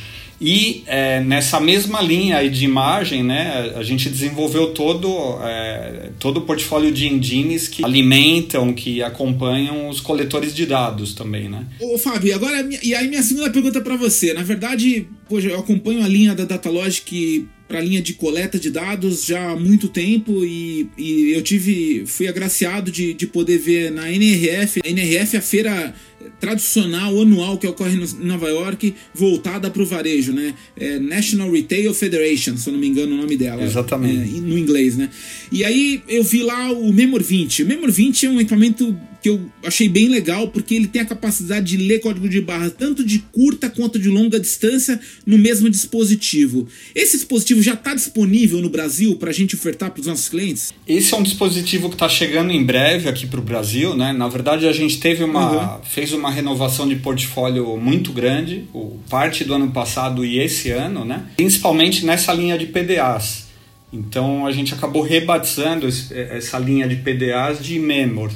E 0.42 0.84
é, 0.88 1.20
nessa 1.20 1.60
mesma 1.60 2.02
linha 2.02 2.50
de 2.50 2.64
imagem, 2.64 3.24
né, 3.24 3.74
a 3.76 3.84
gente 3.84 4.10
desenvolveu 4.10 4.74
todo, 4.74 5.38
é, 5.44 6.12
todo 6.18 6.38
o 6.38 6.42
portfólio 6.42 6.92
de 6.92 7.08
engines 7.08 7.68
que 7.68 7.84
alimentam, 7.84 8.74
que 8.74 9.04
acompanham 9.04 9.90
os 9.90 10.00
coletores 10.00 10.56
de 10.56 10.66
dados 10.66 11.14
também, 11.14 11.50
né? 11.50 11.66
Ô 11.82 11.98
Fábio, 11.98 12.34
agora, 12.34 12.68
e 12.82 12.96
aí 12.96 13.10
minha 13.10 13.22
segunda 13.22 13.50
pergunta 13.50 13.82
para 13.82 13.98
você. 13.98 14.34
Na 14.34 14.44
verdade, 14.44 15.08
poxa, 15.28 15.50
eu 15.50 15.60
acompanho 15.60 16.04
a 16.04 16.08
linha 16.08 16.34
da 16.34 16.46
Datalogic 16.46 17.46
para 17.70 17.78
a 17.78 17.82
linha 17.84 18.02
de 18.02 18.16
coleta 18.16 18.60
de 18.60 18.72
dados 18.72 19.24
já 19.24 19.52
há 19.52 19.56
muito 19.56 19.88
tempo 19.88 20.44
e, 20.44 20.90
e 20.98 21.32
eu 21.36 21.42
tive 21.44 22.04
fui 22.08 22.28
agraciado 22.28 22.92
de, 22.92 23.14
de 23.14 23.28
poder 23.28 23.60
ver 23.60 23.92
na 23.92 24.12
NRF. 24.12 24.82
A 24.84 24.90
NRF 24.90 25.36
é 25.36 25.40
a 25.40 25.42
feira 25.42 25.94
tradicional 26.40 27.20
anual 27.22 27.58
que 27.58 27.68
ocorre 27.68 27.96
em 27.96 28.26
Nova 28.26 28.48
York, 28.50 28.94
voltada 29.14 29.70
para 29.70 29.82
o 29.82 29.86
varejo, 29.86 30.34
né? 30.34 30.54
É 30.76 31.00
National 31.00 31.52
Retail 31.52 31.94
Federation, 31.94 32.58
se 32.58 32.70
eu 32.70 32.74
não 32.74 32.80
me 32.80 32.88
engano 32.88 33.14
o 33.14 33.18
nome 33.18 33.38
dela. 33.38 33.64
Exatamente. 33.64 34.38
É, 34.38 34.42
no 34.42 34.58
inglês, 34.58 34.96
né? 34.98 35.10
E 35.52 35.64
aí 35.64 36.02
eu 36.08 36.24
vi 36.24 36.44
lá 36.44 36.72
o 36.72 36.92
Memor 36.92 37.22
20. 37.22 37.64
O 37.64 37.66
Memor 37.66 37.92
20 37.92 38.26
é 38.26 38.30
um 38.30 38.40
equipamento 38.40 38.96
que 39.22 39.30
eu 39.30 39.42
achei 39.64 39.90
bem 39.90 40.08
legal, 40.08 40.48
porque 40.48 40.74
ele 40.74 40.88
tem 40.88 41.02
a 41.02 41.06
capacidade 41.06 41.66
de 41.66 41.78
ler 41.78 42.00
código 42.00 42.30
de 42.30 42.40
barra 42.42 42.70
tanto 42.70 43.04
de 43.04 43.20
curta 43.20 43.70
quanto 43.70 44.00
de 44.00 44.08
longa 44.08 44.40
distância 44.40 45.00
no 45.26 45.38
mesmo 45.38 45.70
dispositivo. 45.70 46.68
Esse 46.96 47.18
dispositivo 47.18 47.62
já 47.62 47.74
está 47.74 47.94
disponível 47.94 48.62
no 48.62 48.70
Brasil 48.70 49.16
para 49.18 49.30
a 49.30 49.34
gente 49.34 49.56
ofertar 49.56 49.92
para 49.92 50.00
os 50.02 50.08
nossos 50.08 50.30
clientes? 50.30 50.74
Esse 50.88 51.14
é 51.14 51.18
um 51.18 51.24
dispositivo 51.24 51.90
que 51.90 51.96
está 51.96 52.08
chegando 52.08 52.52
em 52.52 52.64
breve 52.64 53.10
aqui 53.10 53.28
para 53.28 53.40
o 53.40 53.44
Brasil, 53.44 53.96
né? 53.96 54.14
Na 54.14 54.28
verdade, 54.28 54.68
a 54.68 54.72
gente 54.72 55.00
teve 55.00 55.24
uma. 55.24 55.78
Uhum. 55.78 55.84
fez 55.84 56.09
fez 56.10 56.14
uma 56.14 56.32
renovação 56.32 56.88
de 56.88 56.96
portfólio 56.96 57.78
muito 57.78 58.12
grande, 58.12 58.66
parte 59.10 59.44
do 59.44 59.54
ano 59.54 59.70
passado 59.70 60.26
e 60.26 60.40
esse 60.40 60.72
ano, 60.72 61.06
né? 61.06 61.28
principalmente 61.36 62.06
nessa 62.06 62.34
linha 62.34 62.58
de 62.58 62.66
PDAs. 62.66 63.48
Então 63.94 64.46
a 64.46 64.52
gente 64.52 64.74
acabou 64.74 65.04
rebatizando 65.04 65.88
essa 65.88 66.58
linha 66.58 66.88
de 66.88 66.96
PDAs 66.96 67.64
de 67.64 67.78
Memor. 67.80 68.32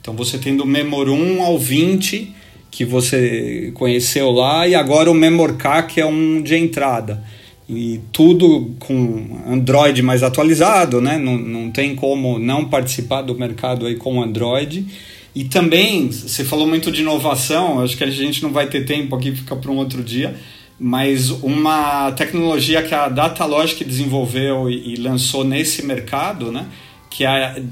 Então 0.00 0.14
você 0.14 0.38
tem 0.38 0.56
do 0.56 0.64
Memor 0.64 1.08
1 1.08 1.42
ao 1.42 1.58
20, 1.58 2.34
que 2.70 2.84
você 2.84 3.70
conheceu 3.74 4.30
lá, 4.30 4.66
e 4.66 4.74
agora 4.74 5.10
o 5.10 5.14
Memor 5.14 5.54
K, 5.56 5.82
que 5.82 6.00
é 6.00 6.06
um 6.06 6.40
de 6.40 6.56
entrada. 6.56 7.22
E 7.68 8.00
tudo 8.12 8.74
com 8.78 9.40
Android 9.46 10.00
mais 10.02 10.22
atualizado, 10.22 11.02
né? 11.02 11.18
Não, 11.18 11.36
não 11.36 11.70
tem 11.70 11.94
como 11.94 12.38
não 12.38 12.64
participar 12.64 13.20
do 13.20 13.34
mercado 13.34 13.86
aí 13.86 13.96
com 13.96 14.22
Android. 14.22 14.86
E 15.38 15.44
também, 15.44 16.10
você 16.10 16.42
falou 16.42 16.66
muito 16.66 16.90
de 16.90 17.02
inovação, 17.02 17.80
acho 17.80 17.96
que 17.96 18.02
a 18.02 18.10
gente 18.10 18.42
não 18.42 18.50
vai 18.50 18.66
ter 18.66 18.84
tempo 18.84 19.14
aqui, 19.14 19.30
fica 19.30 19.54
para 19.54 19.70
um 19.70 19.76
outro 19.76 20.02
dia, 20.02 20.34
mas 20.80 21.30
uma 21.30 22.10
tecnologia 22.10 22.82
que 22.82 22.92
a 22.92 23.08
Datalogic 23.08 23.84
desenvolveu 23.84 24.68
e, 24.68 24.94
e 24.94 24.96
lançou 24.96 25.44
nesse 25.44 25.86
mercado, 25.86 26.50
né, 26.50 26.66
que 27.08 27.24
é, 27.24 27.62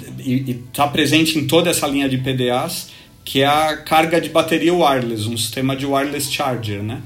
está 0.47 0.87
presente 0.87 1.41
em 1.41 1.49
toda 1.49 1.69
essa 1.69 1.89
linha 1.89 2.09
de 2.09 2.19
PDAs, 2.19 2.91
que 3.25 3.43
é 3.43 3.47
a 3.47 3.77
carga 3.79 4.21
de 4.21 4.29
bateria 4.29 4.73
wireless, 4.73 5.29
um 5.29 5.37
sistema 5.37 5.75
de 5.75 5.87
wireless 5.87 6.33
charger, 6.33 6.85
né? 6.85 7.03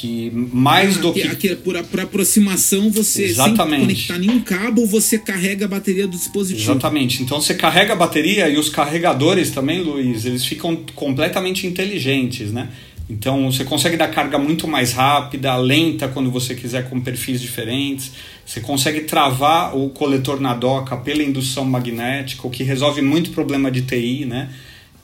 Que 0.00 0.30
mais 0.30 0.96
ah, 0.96 1.00
do 1.00 1.12
que, 1.12 1.36
que... 1.36 1.56
por, 1.56 1.78
por, 1.84 2.00
aproximação 2.00 2.90
você 2.90 3.24
Exatamente. 3.24 3.70
sem 3.70 3.80
conectar 3.80 4.18
nenhum 4.18 4.40
cabo 4.40 4.86
você 4.86 5.18
carrega 5.18 5.66
a 5.66 5.68
bateria 5.68 6.06
do 6.06 6.16
dispositivo 6.16 6.70
Exatamente. 6.70 7.22
Então 7.22 7.38
você 7.38 7.52
carrega 7.52 7.92
a 7.92 7.96
bateria 7.96 8.48
e 8.48 8.56
os 8.56 8.70
carregadores 8.70 9.50
também, 9.50 9.82
Luiz, 9.82 10.24
eles 10.24 10.46
ficam 10.46 10.74
completamente 10.94 11.66
inteligentes, 11.66 12.50
né? 12.50 12.70
Então 13.10 13.50
você 13.52 13.62
consegue 13.62 13.96
dar 13.96 14.08
carga 14.08 14.38
muito 14.38 14.66
mais 14.66 14.92
rápida, 14.92 15.54
lenta 15.56 16.08
quando 16.08 16.30
você 16.30 16.54
quiser 16.54 16.88
com 16.88 16.98
perfis 17.00 17.38
diferentes. 17.38 18.12
Você 18.46 18.60
consegue 18.60 19.00
travar 19.00 19.76
o 19.76 19.90
coletor 19.90 20.40
na 20.40 20.54
doca 20.54 20.96
pela 20.96 21.22
indução 21.22 21.64
magnética, 21.64 22.46
o 22.46 22.50
que 22.50 22.62
resolve 22.62 23.02
muito 23.02 23.32
problema 23.32 23.70
de 23.70 23.82
TI, 23.82 24.24
né? 24.24 24.48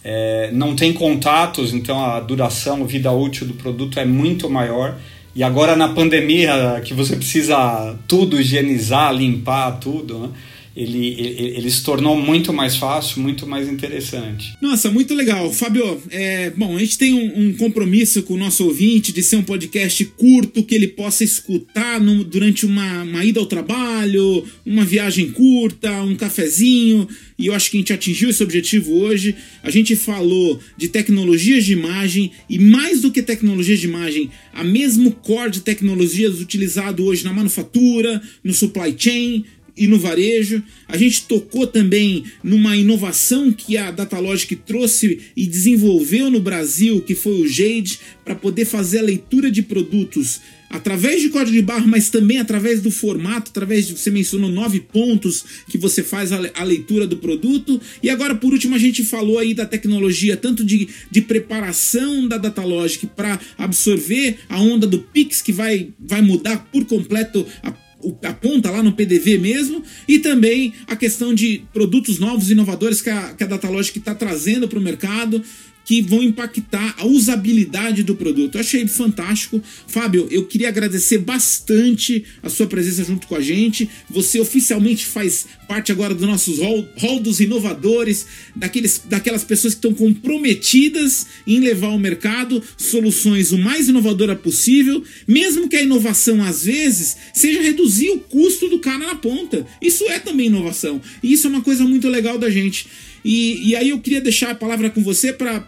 É, 0.09 0.51
não 0.53 0.77
tem 0.77 0.92
contatos, 0.92 1.75
então 1.75 1.99
a 1.99 2.21
duração, 2.21 2.85
a 2.85 2.87
vida 2.87 3.11
útil 3.11 3.45
do 3.45 3.55
produto 3.55 3.99
é 3.99 4.05
muito 4.05 4.49
maior. 4.49 4.97
E 5.35 5.42
agora 5.42 5.75
na 5.75 5.88
pandemia, 5.88 6.81
que 6.85 6.95
você 6.95 7.16
precisa 7.16 7.97
tudo 8.07 8.40
higienizar, 8.40 9.12
limpar 9.12 9.81
tudo, 9.81 10.19
né? 10.21 10.29
Ele, 10.77 11.15
ele, 11.19 11.57
ele, 11.57 11.71
se 11.71 11.83
tornou 11.83 12.21
muito 12.21 12.53
mais 12.53 12.77
fácil, 12.77 13.23
muito 13.23 13.47
mais 13.47 13.67
interessante. 13.67 14.55
Nossa, 14.61 14.91
muito 14.91 15.15
legal. 15.15 15.51
Fábio, 15.51 16.03
é, 16.11 16.51
bom, 16.51 16.77
a 16.77 16.81
gente 16.81 16.99
tem 16.99 17.15
um, 17.15 17.49
um, 17.49 17.53
compromisso 17.55 18.23
com 18.23 18.35
o 18.35 18.37
nosso 18.37 18.62
ouvinte 18.65 19.11
de 19.11 19.23
ser 19.23 19.37
um 19.37 19.43
podcast 19.43 20.05
curto, 20.05 20.62
que 20.62 20.75
ele 20.75 20.89
possa 20.89 21.25
escutar 21.25 21.99
no, 21.99 22.23
durante 22.23 22.67
uma, 22.67 23.05
uma 23.05 23.25
ida 23.25 23.41
ao 23.41 23.47
trabalho, 23.47 24.45
uma 24.67 24.85
viagem 24.85 25.31
curta, 25.31 26.03
um 26.03 26.15
cafezinho, 26.15 27.09
e 27.39 27.47
eu 27.47 27.55
acho 27.55 27.71
que 27.71 27.79
a 27.79 27.81
gente 27.81 27.93
atingiu 27.93 28.29
esse 28.29 28.43
objetivo 28.43 28.93
hoje. 28.95 29.35
A 29.62 29.71
gente 29.71 29.97
falou 29.97 30.61
de 30.77 30.89
tecnologias 30.89 31.65
de 31.65 31.73
imagem, 31.73 32.33
e 32.51 32.59
mais 32.59 33.01
do 33.01 33.11
que 33.11 33.23
tecnologias 33.23 33.81
de 33.81 33.87
imagem, 33.87 34.31
a 34.53 34.62
mesmo 34.62 35.11
core 35.11 35.51
de 35.51 35.61
tecnologias 35.61 36.39
utilizado 36.41 37.05
hoje 37.05 37.25
na 37.25 37.33
manufatura, 37.33 38.21
no 38.45 38.53
supply 38.53 38.95
chain, 38.97 39.45
e 39.77 39.87
no 39.87 39.99
varejo. 39.99 40.62
A 40.89 40.97
gente 40.97 41.23
tocou 41.23 41.67
também 41.67 42.25
numa 42.43 42.77
inovação 42.77 43.53
que 43.53 43.77
a 43.77 43.91
Datalogic 43.91 44.57
trouxe 44.57 45.21
e 45.37 45.47
desenvolveu 45.47 46.31
no 46.31 46.41
Brasil, 46.41 47.01
que 47.01 47.15
foi 47.15 47.41
o 47.41 47.49
Jade, 47.49 47.99
para 48.25 48.35
poder 48.35 48.65
fazer 48.65 48.99
a 48.99 49.03
leitura 49.03 49.51
de 49.51 49.62
produtos 49.62 50.41
através 50.69 51.23
de 51.23 51.29
código 51.29 51.57
de 51.57 51.62
barra, 51.62 51.87
mas 51.87 52.11
também 52.11 52.39
através 52.39 52.81
do 52.81 52.91
formato, 52.91 53.51
através 53.51 53.87
de 53.87 53.97
você 53.97 54.11
mencionou 54.11 54.51
nove 54.51 54.81
pontos 54.81 55.45
que 55.69 55.79
você 55.79 56.03
faz 56.03 56.33
a, 56.33 56.41
a, 56.55 56.65
leitura 56.65 57.07
do 57.07 57.17
produto. 57.17 57.81
E 58.03 58.11
agora, 58.11 58.35
por 58.35 58.53
último, 58.53 58.75
a 58.75 58.79
gente 58.79 59.05
falou 59.05 59.39
aí 59.39 59.55
da 59.55 59.65
tecnologia, 59.65 60.37
tanto 60.37 60.65
de, 60.65 60.89
de 61.11 61.21
preparação 61.21 62.27
da 62.27 62.37
Datalogic 62.37 63.07
para 63.07 63.39
absorver 63.57 64.39
a 64.49 64.61
onda 64.61 64.87
do 64.87 64.99
Pix, 64.99 65.41
que 65.41 65.53
vai, 65.53 65.89
vai 65.99 66.21
mudar 66.21 66.69
por 66.73 66.85
completo 66.85 67.47
a 67.62 67.86
a 68.23 68.33
ponta 68.33 68.71
lá 68.71 68.83
no 68.83 68.93
PDV 68.93 69.39
mesmo, 69.39 69.83
e 70.07 70.19
também 70.19 70.75
a 70.87 70.95
questão 70.95 71.35
de 71.35 71.65
produtos 71.73 72.19
novos, 72.19 72.51
inovadores 72.51 73.01
que 73.01 73.11
a, 73.11 73.35
que 73.35 73.45
a 73.45 73.47
Datalogic 73.47 73.99
está 73.99 74.15
trazendo 74.15 74.69
para 74.69 74.79
o 74.79 74.83
mercado, 74.83 75.43
que 75.87 76.03
vão 76.03 76.20
impactar 76.20 76.96
a 76.99 77.07
usabilidade 77.07 78.03
do 78.03 78.16
produto. 78.16 78.57
Eu 78.57 78.61
achei 78.61 78.87
fantástico. 78.88 79.62
Fábio, 79.87 80.27
eu 80.33 80.44
queria 80.44 80.68
agradecer 80.68 81.18
bastante 81.18 82.25
a 82.42 82.49
sua 82.49 82.66
presença 82.66 83.05
junto 83.05 83.29
com 83.29 83.37
a 83.37 83.40
gente. 83.40 83.88
Você 84.11 84.40
oficialmente 84.40 85.07
faz 85.07 85.46
parte 85.68 85.92
agora 85.92 86.12
do 86.12 86.27
nossos 86.27 86.59
hall, 86.59 86.87
hall 86.96 87.20
dos 87.20 87.38
inovadores, 87.38 88.27
daqueles, 88.55 89.01
daquelas 89.05 89.44
pessoas 89.44 89.75
que 89.75 89.79
estão 89.79 89.94
comprometidas 89.94 91.27
em 91.46 91.61
levar 91.61 91.88
ao 91.88 91.99
mercado 91.99 92.61
soluções 92.77 93.53
o 93.53 93.59
mais 93.59 93.88
inovadora 93.88 94.35
possível, 94.35 95.05
mesmo 95.27 95.68
que 95.68 95.77
a 95.77 95.83
inovação 95.83 96.42
às 96.42 96.64
vezes 96.64 97.16
seja 97.33 97.62
reduzir 97.62 98.11
o 98.11 98.18
custo 98.18 98.68
do 98.68 98.81
cara 98.81 99.07
na 99.07 99.14
ponta. 99.14 99.64
Isso 99.81 100.03
é 100.05 100.18
também 100.18 100.46
inovação. 100.46 101.01
E 101.22 101.33
isso 101.33 101.46
é 101.46 101.51
uma 101.51 101.62
coisa 101.62 101.85
muito 101.85 102.09
legal 102.09 102.38
da 102.38 102.51
gente. 102.51 102.88
E, 103.29 103.71
e 103.71 103.75
aí 103.75 103.89
eu 103.89 103.99
queria 103.99 104.21
deixar 104.21 104.53
a 104.53 104.55
palavra 104.55 104.89
com 104.89 105.03
você 105.03 105.33
para 105.33 105.59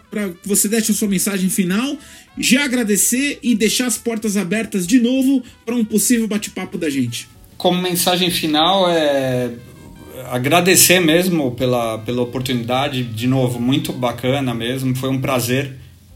que 0.41 0.47
você 0.47 0.69
deixe 0.69 0.93
a 0.93 0.95
sua 0.95 1.09
mensagem 1.09 1.49
final, 1.49 1.97
já 2.37 2.63
agradecer 2.63 3.37
e 3.43 3.53
deixar 3.53 3.85
as 3.87 3.97
portas 3.97 4.37
abertas 4.37 4.87
de 4.87 4.97
novo 4.97 5.43
para 5.65 5.75
um 5.75 5.83
possível 5.83 6.25
bate-papo 6.25 6.77
da 6.77 6.89
gente. 6.89 7.27
Como 7.57 7.81
mensagem 7.81 8.31
final 8.31 8.89
é 8.89 9.51
agradecer 10.29 11.01
mesmo 11.01 11.51
pela, 11.51 11.97
pela 11.97 12.21
oportunidade, 12.21 13.03
de 13.03 13.27
novo, 13.27 13.59
muito 13.59 13.91
bacana 13.91 14.53
mesmo, 14.53 14.95
foi 14.95 15.09
um 15.09 15.19
prazer 15.19 15.73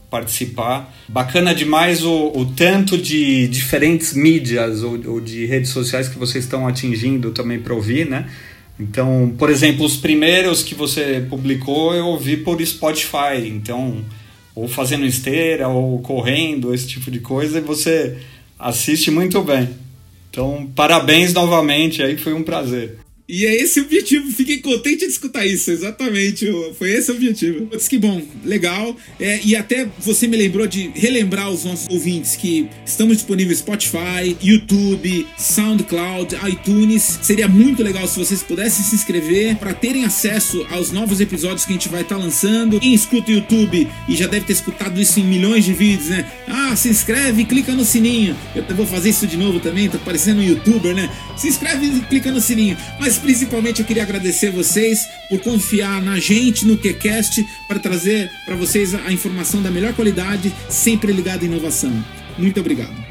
participar. 0.08 0.94
Bacana 1.06 1.54
demais 1.54 2.02
o, 2.02 2.32
o 2.34 2.46
tanto 2.46 2.96
de 2.96 3.48
diferentes 3.48 4.14
mídias 4.14 4.82
ou, 4.82 4.98
ou 5.08 5.20
de 5.20 5.44
redes 5.44 5.72
sociais 5.72 6.08
que 6.08 6.18
vocês 6.18 6.44
estão 6.44 6.66
atingindo 6.66 7.32
também 7.32 7.58
para 7.60 7.74
ouvir, 7.74 8.08
né? 8.08 8.30
Então, 8.78 9.32
por 9.38 9.50
exemplo, 9.50 9.84
os 9.84 9.96
primeiros 9.96 10.62
que 10.62 10.74
você 10.74 11.24
publicou 11.28 11.94
eu 11.94 12.06
ouvi 12.06 12.36
por 12.36 12.64
Spotify, 12.64 13.46
então 13.46 14.04
ou 14.54 14.68
fazendo 14.68 15.04
esteira 15.04 15.68
ou 15.68 15.98
correndo, 16.00 16.72
esse 16.72 16.86
tipo 16.86 17.10
de 17.10 17.18
coisa, 17.18 17.58
e 17.58 17.60
você 17.60 18.18
assiste 18.58 19.10
muito 19.10 19.42
bem. 19.42 19.68
Então, 20.30 20.70
parabéns 20.74 21.32
novamente, 21.32 22.02
aí 22.02 22.16
foi 22.16 22.32
um 22.32 22.42
prazer. 22.42 22.98
E 23.26 23.46
é 23.46 23.54
esse 23.54 23.80
o 23.80 23.84
objetivo. 23.84 24.30
Fiquei 24.30 24.58
contente 24.58 24.98
de 24.98 25.06
escutar 25.06 25.46
isso, 25.46 25.70
exatamente. 25.70 26.46
Foi 26.78 26.90
esse 26.90 27.10
o 27.10 27.14
objetivo. 27.14 27.68
Mas 27.72 27.88
que 27.88 27.96
bom, 27.96 28.20
legal. 28.44 28.94
É, 29.18 29.40
e 29.42 29.56
até 29.56 29.88
você 29.98 30.26
me 30.26 30.36
lembrou 30.36 30.66
de 30.66 30.90
relembrar 30.94 31.50
os 31.50 31.64
nossos 31.64 31.88
ouvintes 31.88 32.36
que 32.36 32.68
estamos 32.84 33.16
disponíveis 33.16 33.58
Spotify, 33.60 34.36
YouTube, 34.42 35.26
SoundCloud, 35.38 36.36
iTunes. 36.50 37.18
Seria 37.22 37.48
muito 37.48 37.82
legal 37.82 38.06
se 38.06 38.18
vocês 38.18 38.42
pudessem 38.42 38.84
se 38.84 38.94
inscrever 38.94 39.56
para 39.56 39.72
terem 39.72 40.04
acesso 40.04 40.66
aos 40.70 40.92
novos 40.92 41.18
episódios 41.18 41.64
que 41.64 41.72
a 41.72 41.76
gente 41.76 41.88
vai 41.88 42.02
estar 42.02 42.16
tá 42.16 42.22
lançando. 42.22 42.78
Quem 42.78 42.92
escuta 42.92 43.30
o 43.30 43.34
YouTube 43.34 43.88
e 44.06 44.14
já 44.14 44.26
deve 44.26 44.44
ter 44.44 44.52
escutado 44.52 45.00
isso 45.00 45.18
em 45.18 45.24
milhões 45.24 45.64
de 45.64 45.72
vídeos, 45.72 46.10
né? 46.10 46.30
Ah, 46.46 46.76
se 46.76 46.90
inscreve 46.90 47.40
e 47.40 47.44
clica 47.46 47.72
no 47.72 47.86
sininho. 47.86 48.36
Eu 48.54 48.64
vou 48.76 48.86
fazer 48.86 49.08
isso 49.08 49.26
de 49.26 49.38
novo 49.38 49.60
também, 49.60 49.88
tô 49.88 49.98
parecendo 49.98 50.40
um 50.40 50.44
youtuber, 50.44 50.94
né? 50.94 51.08
Se 51.38 51.48
inscreve 51.48 51.86
e 51.86 52.00
clica 52.02 52.30
no 52.30 52.40
sininho. 52.40 52.76
Mas 53.00 53.13
mas 53.14 53.18
principalmente 53.18 53.80
eu 53.80 53.86
queria 53.86 54.02
agradecer 54.02 54.50
vocês 54.50 55.08
por 55.28 55.38
confiar 55.38 56.02
na 56.02 56.18
gente, 56.18 56.66
no 56.66 56.76
QCast, 56.76 57.46
para 57.68 57.78
trazer 57.78 58.28
para 58.44 58.56
vocês 58.56 58.92
a 58.92 59.12
informação 59.12 59.62
da 59.62 59.70
melhor 59.70 59.94
qualidade, 59.94 60.52
sempre 60.68 61.12
ligada 61.12 61.44
à 61.44 61.46
inovação. 61.46 61.92
Muito 62.36 62.58
obrigado. 62.58 63.03